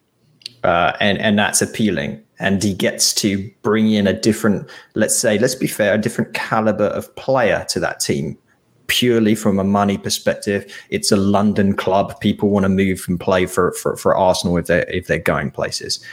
[0.64, 2.22] uh, and and that's appealing.
[2.41, 6.33] And he gets to bring in a different, let's say, let's be fair, a different
[6.33, 8.39] caliber of player to that team
[8.91, 10.66] purely from a money perspective.
[10.91, 12.20] It's a London club.
[12.20, 15.53] People want to move and play for for, for Arsenal if they're, if they're going
[15.53, 16.05] places.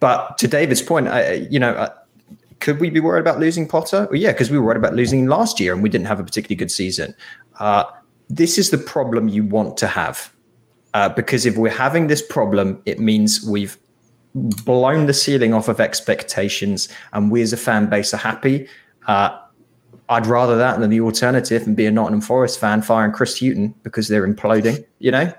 [0.00, 1.94] But to David's point, I, you know, uh,
[2.60, 4.08] could we be worried about losing Potter?
[4.10, 6.24] Well, yeah, because we were worried about losing last year and we didn't have a
[6.24, 7.14] particularly good season.
[7.60, 7.84] Uh,
[8.30, 10.32] this is the problem you want to have.
[10.94, 13.76] Uh, because if we're having this problem, it means we've
[14.34, 18.66] blown the ceiling off of expectations, and we as a fan base are happy.
[19.06, 19.36] Uh,
[20.08, 23.74] I'd rather that than the alternative and be a Nottingham Forest fan firing Chris Hughton
[23.82, 24.84] because they're imploding.
[24.98, 25.32] You know.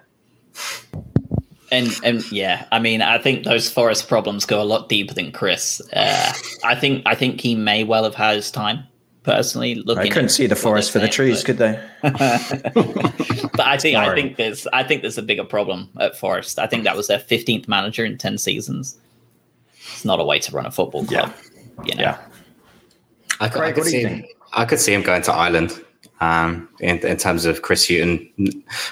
[1.71, 5.31] And and yeah, I mean, I think those Forest problems go a lot deeper than
[5.31, 5.81] Chris.
[5.93, 8.85] Uh, I think I think he may well have had his time.
[9.23, 11.83] Personally, looking, I couldn't see the forest for the trees, but, could they?
[12.03, 16.59] but I think I think there's I think there's a bigger problem at Forest.
[16.59, 18.99] I think that was their 15th manager in 10 seasons.
[19.73, 21.33] It's not a way to run a football club.
[21.85, 22.17] You know, Yeah.
[23.39, 24.25] I could, I Craig, could what do see you think?
[24.55, 25.81] I could see him going to Ireland.
[26.21, 28.31] Um, in, in terms of Chris Hughton,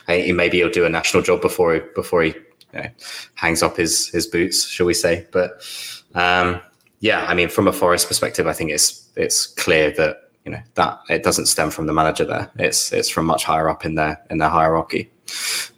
[0.07, 2.33] Hey, maybe he'll do a national job before he, before he
[2.73, 2.89] you know,
[3.35, 5.25] hangs up his his boots, shall we say?
[5.31, 5.51] But
[6.15, 6.59] um,
[6.99, 10.59] yeah, I mean, from a Forest perspective, I think it's it's clear that you know
[10.75, 12.51] that it doesn't stem from the manager there.
[12.57, 15.09] It's it's from much higher up in their in their hierarchy.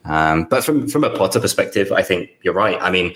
[0.05, 2.77] Um, but from from a Potter perspective, I think you're right.
[2.81, 3.13] I mean,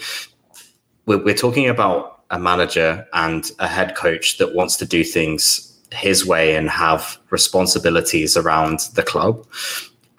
[1.05, 5.68] we're, we're talking about a manager and a head coach that wants to do things
[5.91, 9.45] his way and have responsibilities around the club.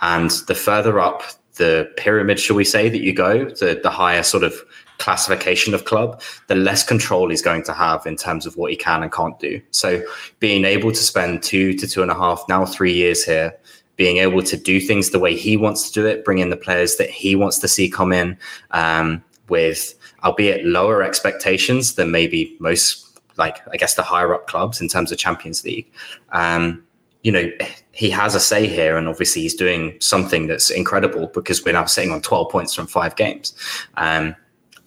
[0.00, 1.22] And the further up
[1.56, 4.54] the pyramid, shall we say, that you go, the, the higher sort of
[4.98, 8.76] classification of club, the less control he's going to have in terms of what he
[8.76, 9.60] can and can't do.
[9.70, 10.02] So
[10.38, 13.54] being able to spend two to two and a half, now three years here,
[13.96, 16.56] being able to do things the way he wants to do it, bring in the
[16.56, 18.38] players that he wants to see come in
[18.70, 19.94] um, with,
[20.24, 23.09] albeit lower expectations than maybe most,
[23.40, 25.90] like I guess the higher up clubs in terms of Champions League.
[26.30, 26.84] Um,
[27.22, 27.50] you know,
[27.92, 31.84] he has a say here, and obviously he's doing something that's incredible because we're now
[31.86, 33.52] sitting on 12 points from five games.
[33.96, 34.34] Um,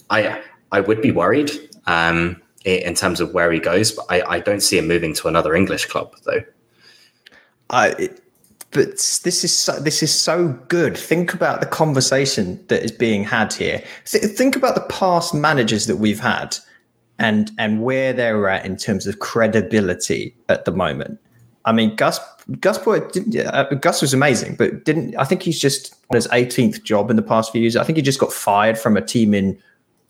[0.09, 0.41] I
[0.71, 1.51] I would be worried
[1.85, 5.27] um, in terms of where he goes, but I, I don't see him moving to
[5.27, 6.41] another English club though.
[7.69, 8.19] I, it-
[8.71, 8.93] but
[9.23, 10.97] this is so, this is so good.
[10.97, 13.83] Think about the conversation that is being had here.
[14.05, 16.57] Th- think about the past managers that we've had,
[17.19, 21.19] and and where they're at in terms of credibility at the moment.
[21.65, 22.19] I mean, Gus
[22.59, 26.27] Gus Poyet didn't, uh, Gus was amazing, but didn't I think he's just on his
[26.27, 27.75] 18th job in the past few years.
[27.75, 29.57] I think he just got fired from a team in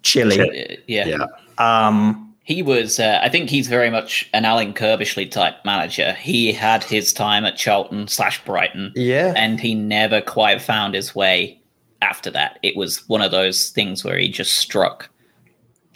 [0.02, 0.40] Chile.
[0.40, 1.06] Uh, yeah.
[1.08, 1.26] Yeah,
[1.58, 6.14] Um, He was, uh, I think he's very much an Alan Curbishley type manager.
[6.14, 11.16] He had his time at Charlton slash Brighton, yeah, and he never quite found his
[11.16, 11.62] way
[12.02, 12.60] after that.
[12.62, 15.10] It was one of those things where he just struck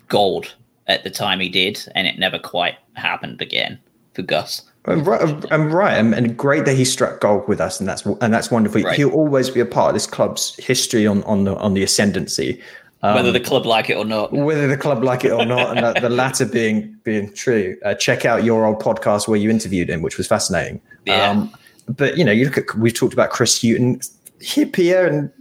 [0.08, 0.56] gold
[0.88, 3.80] at the time he did, and it never quite happened again
[4.14, 4.64] for Gus.
[4.86, 5.22] And right,
[5.52, 8.50] and right, and, and great that he struck gold with us, and that's and that's
[8.50, 8.82] wonderful.
[8.82, 8.96] Right.
[8.96, 12.62] He'll always be a part of this club's history on on the on the ascendancy,
[13.04, 14.32] um, Whether the club like it or not.
[14.32, 17.78] whether the club like it or not, and the, the latter being being true.
[17.84, 20.82] Uh, check out your old podcast where you interviewed him, which was fascinating.
[21.06, 21.30] Yeah.
[21.30, 21.54] Um,
[21.90, 24.00] but you know, you look at we've talked about Chris Hughton,
[24.40, 25.32] Hyypiä, and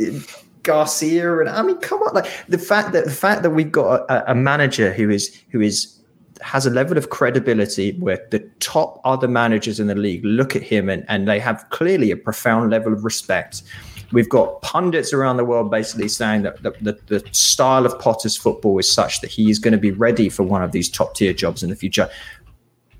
[0.00, 0.20] uh,
[0.64, 4.10] Garcia, and I mean, come on, like the fact that the fact that we've got
[4.10, 6.00] a, a manager who is who is
[6.40, 10.62] has a level of credibility where the top other managers in the league look at
[10.62, 13.62] him and, and they have clearly a profound level of respect.
[14.12, 18.36] We've got pundits around the world basically saying that the, the, the style of Potter's
[18.36, 21.14] football is such that he is going to be ready for one of these top
[21.14, 22.10] tier jobs in the future.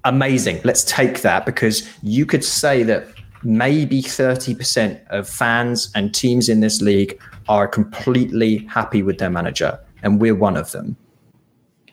[0.05, 0.61] Amazing.
[0.65, 3.09] Let's take that because you could say that
[3.43, 9.79] maybe 30% of fans and teams in this league are completely happy with their manager,
[10.03, 10.97] and we're one of them.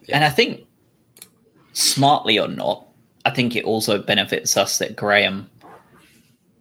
[0.09, 0.65] And I think,
[1.73, 2.87] smartly or not,
[3.25, 5.49] I think it also benefits us that Graham,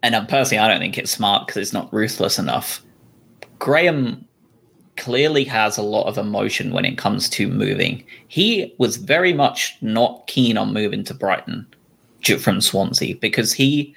[0.02, 2.82] and personally, I don't think it's smart because it's not ruthless enough.
[3.58, 4.26] Graham
[4.96, 8.04] clearly has a lot of emotion when it comes to moving.
[8.28, 11.66] He was very much not keen on moving to Brighton
[12.38, 13.94] from Swansea because he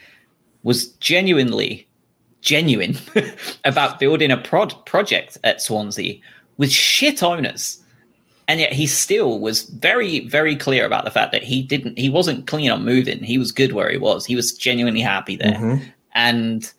[0.64, 1.88] was genuinely
[2.44, 2.98] genuine
[3.66, 6.20] about building a prod project at Swansea
[6.58, 7.80] with shit owners.
[8.48, 12.10] And yet he still was very, very clear about the fact that he didn't he
[12.10, 13.24] wasn't keen on moving.
[13.24, 14.26] He was good where he was.
[14.26, 15.54] He was genuinely happy there.
[15.54, 15.82] Mhm.
[16.14, 16.72] And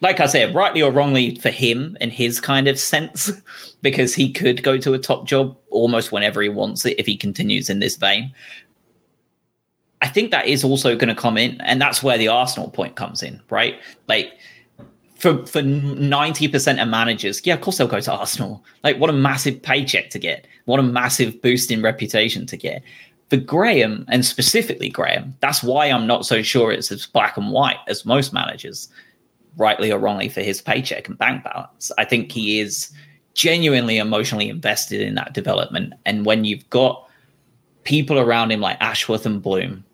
[0.00, 3.30] like I said, rightly or wrongly for him and his kind of sense,
[3.82, 7.16] because he could go to a top job almost whenever he wants it if he
[7.16, 8.32] continues in this vein.
[10.02, 12.96] I think that is also going to come in, and that's where the Arsenal point
[12.96, 13.78] comes in, right?
[14.08, 14.32] Like
[15.20, 18.64] for for ninety percent of managers, yeah, of course they'll go to Arsenal.
[18.82, 20.46] Like, what a massive paycheck to get!
[20.64, 22.82] What a massive boost in reputation to get.
[23.28, 27.52] For Graham, and specifically Graham, that's why I'm not so sure it's as black and
[27.52, 28.88] white as most managers,
[29.56, 31.92] rightly or wrongly, for his paycheck and bank balance.
[31.98, 32.90] I think he is
[33.34, 37.06] genuinely emotionally invested in that development, and when you've got
[37.84, 39.84] people around him like Ashworth and Bloom,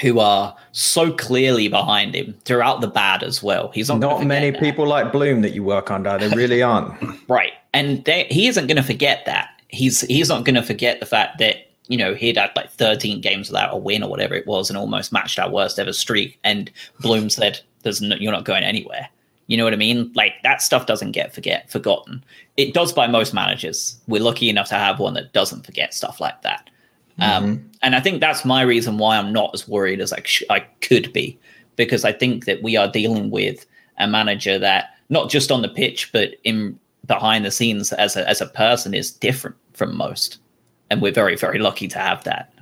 [0.00, 3.70] who are so clearly behind him throughout the bad as well.
[3.72, 4.60] He's not, Not many that.
[4.60, 6.18] people like Bloom that you work under.
[6.18, 6.94] They really aren't.
[7.28, 7.52] right?
[7.72, 9.48] And they, he isn't going to forget that.
[9.68, 11.56] he's he's not going to forget the fact that
[11.88, 14.76] you know he'd had like 13 games without a win or whatever it was, and
[14.76, 16.38] almost matched our worst ever streak.
[16.44, 16.70] And
[17.00, 19.08] Bloom said, "There's no, you're not going anywhere."
[19.48, 20.10] You know what I mean?
[20.14, 22.24] Like that stuff doesn't get forget forgotten.
[22.56, 23.96] It does by most managers.
[24.08, 26.68] We're lucky enough to have one that doesn't forget stuff like that.
[27.18, 27.66] Um, mm-hmm.
[27.82, 30.60] And I think that's my reason why I'm not as worried as I, sh- I
[30.80, 31.38] could be,
[31.76, 33.64] because I think that we are dealing with
[33.98, 38.28] a manager that not just on the pitch, but in behind the scenes as a,
[38.28, 40.38] as a person is different from most.
[40.90, 42.52] And we're very, very lucky to have that.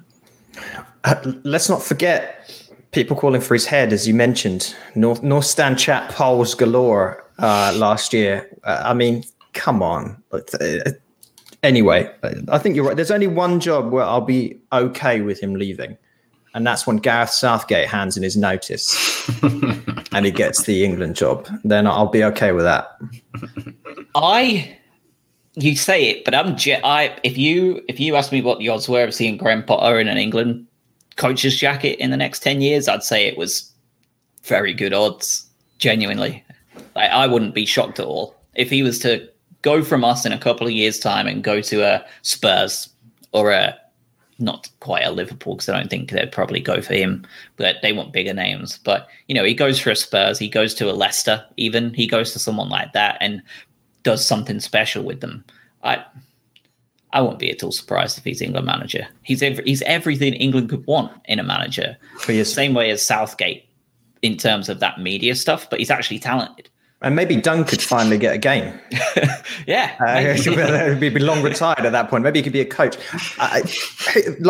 [1.04, 2.50] Uh, let's not forget
[2.92, 4.74] people calling for his head, as you mentioned.
[4.94, 8.48] North, North Stand chat polls galore uh, last year.
[8.62, 10.22] Uh, I mean, come on.
[11.64, 12.14] Anyway,
[12.48, 12.94] I think you're right.
[12.94, 15.96] There's only one job where I'll be okay with him leaving,
[16.52, 19.26] and that's when Gareth Southgate hands in his notice
[20.12, 21.48] and he gets the England job.
[21.64, 22.98] Then I'll be okay with that.
[24.14, 24.76] I,
[25.54, 26.54] you say it, but I'm.
[26.84, 29.98] I if you if you ask me what the odds were of seeing Graham Potter
[29.98, 30.66] in an England
[31.16, 33.72] coach's jacket in the next ten years, I'd say it was
[34.42, 35.48] very good odds.
[35.78, 36.44] Genuinely,
[36.94, 39.28] like, I wouldn't be shocked at all if he was to
[39.64, 42.88] go from us in a couple of years' time and go to a Spurs
[43.32, 43.76] or a
[44.38, 47.26] not quite a Liverpool because I don't think they'd probably go for him,
[47.56, 48.78] but they want bigger names.
[48.84, 52.06] But you know, he goes for a Spurs, he goes to a Leicester, even he
[52.06, 53.42] goes to someone like that and
[54.02, 55.42] does something special with them.
[55.82, 56.04] I
[57.14, 59.06] I won't be at all surprised if he's England manager.
[59.22, 61.96] He's every, he's everything England could want in a manager.
[62.18, 63.66] for The same way as Southgate
[64.20, 66.68] in terms of that media stuff, but he's actually talented.
[67.04, 68.80] And maybe Dunk could finally get a game.
[69.66, 69.94] yeah.
[70.00, 72.24] Uh, he'd be long retired at that point.
[72.24, 72.96] Maybe he could be a coach.
[73.38, 73.60] Uh,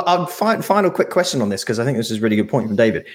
[0.06, 2.68] uh, final quick question on this, because I think this is a really good point
[2.68, 3.06] from David.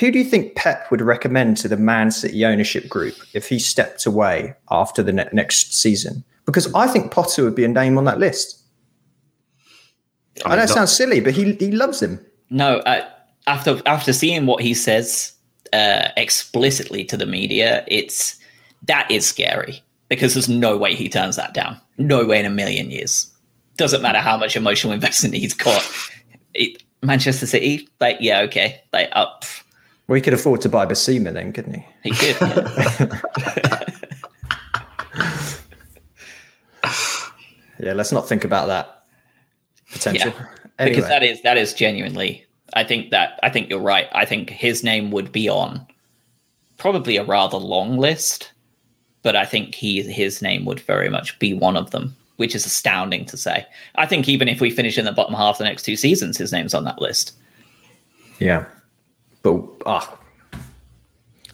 [0.00, 3.58] Who do you think Pep would recommend to the Man City ownership group if he
[3.58, 6.24] stepped away after the ne- next season?
[6.46, 8.62] Because I think Potter would be a name on that list.
[10.46, 12.24] I, I know it sounds silly, but he, he loves him.
[12.48, 13.06] No, uh,
[13.46, 15.35] after after seeing what he says
[15.72, 18.36] uh, explicitly to the media, it's
[18.84, 21.80] that is scary because there's no way he turns that down.
[21.98, 23.30] No way in a million years.
[23.76, 25.88] Doesn't matter how much emotional investment he's got.
[26.54, 29.44] It, Manchester City, like yeah, okay, like up.
[30.08, 31.86] well, he could afford to buy Bissouma then, couldn't he?
[32.04, 32.36] He could.
[32.40, 33.20] Yeah.
[37.78, 39.04] yeah, let's not think about that
[39.92, 40.32] potential.
[40.36, 40.46] Yeah,
[40.78, 40.96] anyway.
[40.96, 44.08] Because that is that is genuinely I think that I think you're right.
[44.12, 45.86] I think his name would be on
[46.78, 48.52] probably a rather long list,
[49.22, 52.66] but I think he his name would very much be one of them, which is
[52.66, 53.66] astounding to say.
[53.94, 56.52] I think even if we finish in the bottom half the next two seasons, his
[56.52, 57.32] name's on that list.
[58.38, 58.66] Yeah,
[59.42, 60.18] but ah.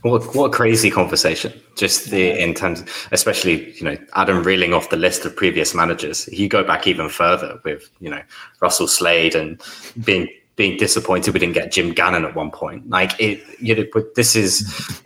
[0.01, 1.53] What, what a crazy conversation!
[1.77, 2.83] Just the in terms,
[3.13, 6.29] especially you know, Adam reeling off the list of previous managers.
[6.33, 8.21] You go back even further with you know
[8.61, 9.63] Russell Slade and
[10.03, 12.89] being being disappointed we didn't get Jim Gannon at one point.
[12.89, 15.03] Like it, you know, but this is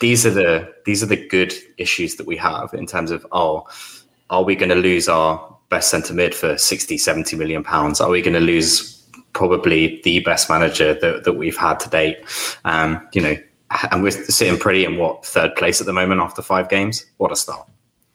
[0.00, 3.66] these are the these are the good issues that we have in terms of oh,
[4.30, 8.00] are we going to lose our best centre mid for 60, 70 million pounds?
[8.00, 9.02] Are we going to lose
[9.32, 12.18] probably the best manager that, that we've had to date?
[12.64, 13.36] Um, you know,
[13.90, 17.04] and we're sitting pretty in what third place at the moment after five games.
[17.16, 17.68] What a start!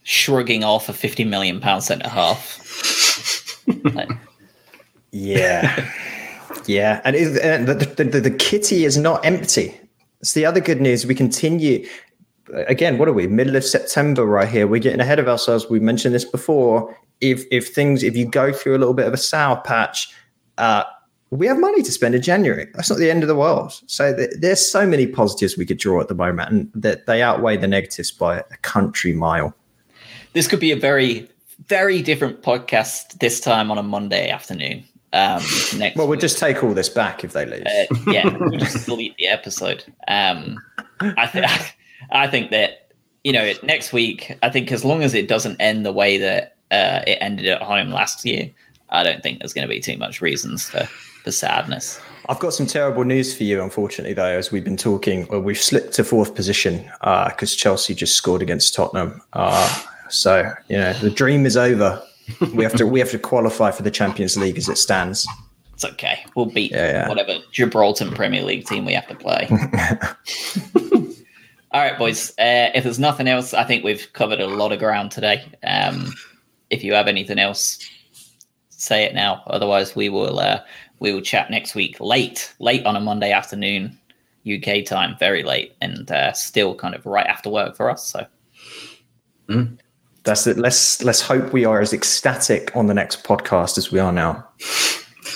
[0.04, 3.64] Shrugging off a fifty million pound centre half.
[5.12, 5.92] yeah.
[6.70, 9.76] Yeah, and, it, the, the, the, the kitty is not empty.
[10.20, 11.04] It's the other good news.
[11.04, 11.88] We continue.
[12.68, 13.26] Again, what are we?
[13.26, 14.68] Middle of September, right here.
[14.68, 15.68] We're getting ahead of ourselves.
[15.68, 16.96] We mentioned this before.
[17.22, 20.14] If if things, if you go through a little bit of a sour patch,
[20.60, 20.84] uh,
[21.32, 22.68] we have money to spend in January.
[22.76, 23.74] That's not the end of the world.
[23.88, 27.24] So th- there's so many positives we could draw at the moment, and that they
[27.24, 29.56] outweigh the negatives by a country mile.
[30.34, 31.28] This could be a very,
[31.66, 34.84] very different podcast this time on a Monday afternoon.
[35.12, 35.42] Um,
[35.78, 36.20] next well, we'll week.
[36.20, 37.66] just take all this back if they lose.
[37.66, 39.84] Uh, yeah, we'll just delete the episode.
[40.08, 40.60] Um,
[41.00, 41.46] I think
[42.12, 42.92] I think that
[43.24, 44.38] you know next week.
[44.44, 47.62] I think as long as it doesn't end the way that uh, it ended at
[47.62, 48.52] home last year,
[48.90, 52.00] I don't think there's going to be too much reasons for for sadness.
[52.28, 55.28] I've got some terrible news for you, unfortunately, though, as we've been talking.
[55.30, 59.20] Well, we've slipped to fourth position because uh, Chelsea just scored against Tottenham.
[59.34, 62.04] Uh, so, you know, the dream is over
[62.54, 65.28] we have to we have to qualify for the Champions League as it stands.
[65.74, 66.26] It's okay.
[66.36, 67.10] We'll beat yeah, yeah.
[67.10, 69.48] whatever Gibraltar Premier League team we have to play.
[71.72, 72.32] All right, boys.
[72.32, 75.46] Uh, if there's nothing else, I think we've covered a lot of ground today.
[75.64, 76.14] Um,
[76.70, 77.80] if you have anything else,
[78.70, 79.44] say it now.
[79.48, 80.62] Otherwise, we will uh,
[81.00, 83.98] we will chat next week, late, late on a Monday afternoon,
[84.52, 88.06] UK time, very late, and uh, still kind of right after work for us.
[88.08, 88.26] So,
[89.48, 89.78] mm.
[90.24, 90.58] That's it.
[90.58, 94.48] Let's let's hope we are as ecstatic on the next podcast as we are now.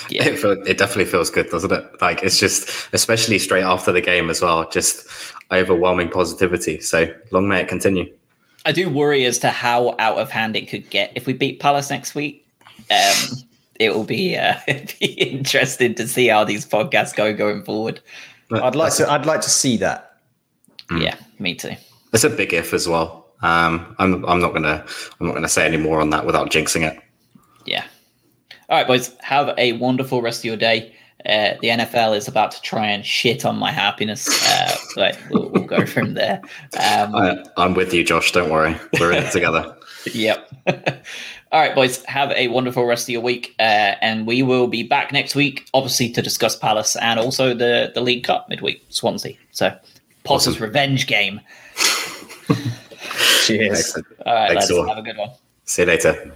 [0.08, 0.26] Yeah.
[0.26, 2.00] It, feel, it definitely feels good, doesn't it?
[2.00, 5.06] Like it's just, especially straight after the game as well, just
[5.50, 6.80] overwhelming positivity.
[6.80, 8.12] So long may it continue.
[8.66, 11.60] I do worry as to how out of hand it could get if we beat
[11.60, 12.46] Palace next week.
[12.90, 13.38] Um,
[13.80, 18.00] it will be, uh, be interesting to see how these podcasts go going forward.
[18.50, 19.10] I'd like to.
[19.10, 20.18] I'd like to see that.
[20.90, 21.02] Mm.
[21.02, 21.72] Yeah, me too.
[22.12, 23.23] It's a big if as well.
[23.44, 24.24] Um, I'm.
[24.24, 24.84] I'm not gonna.
[25.20, 26.98] I'm not gonna say any more on that without jinxing it.
[27.66, 27.84] Yeah.
[28.70, 29.14] All right, boys.
[29.20, 30.94] Have a wonderful rest of your day.
[31.26, 35.48] Uh, the NFL is about to try and shit on my happiness, uh, but we'll,
[35.50, 36.40] we'll, go from there.
[36.78, 38.32] Um, I, I'm with you, Josh.
[38.32, 39.74] Don't worry, we're in it together.
[40.12, 40.50] yep.
[41.52, 43.54] All right, boys, have a wonderful rest of your week.
[43.58, 47.92] Uh, and we will be back next week, obviously, to discuss Palace and also the,
[47.94, 49.36] the League Cup midweek, Swansea.
[49.52, 49.70] So,
[50.24, 50.62] Potter's awesome.
[50.62, 51.40] revenge game.
[53.46, 53.96] Cheers.
[54.26, 55.30] All right, Thanks lads, have a good one.
[55.64, 56.34] See you later.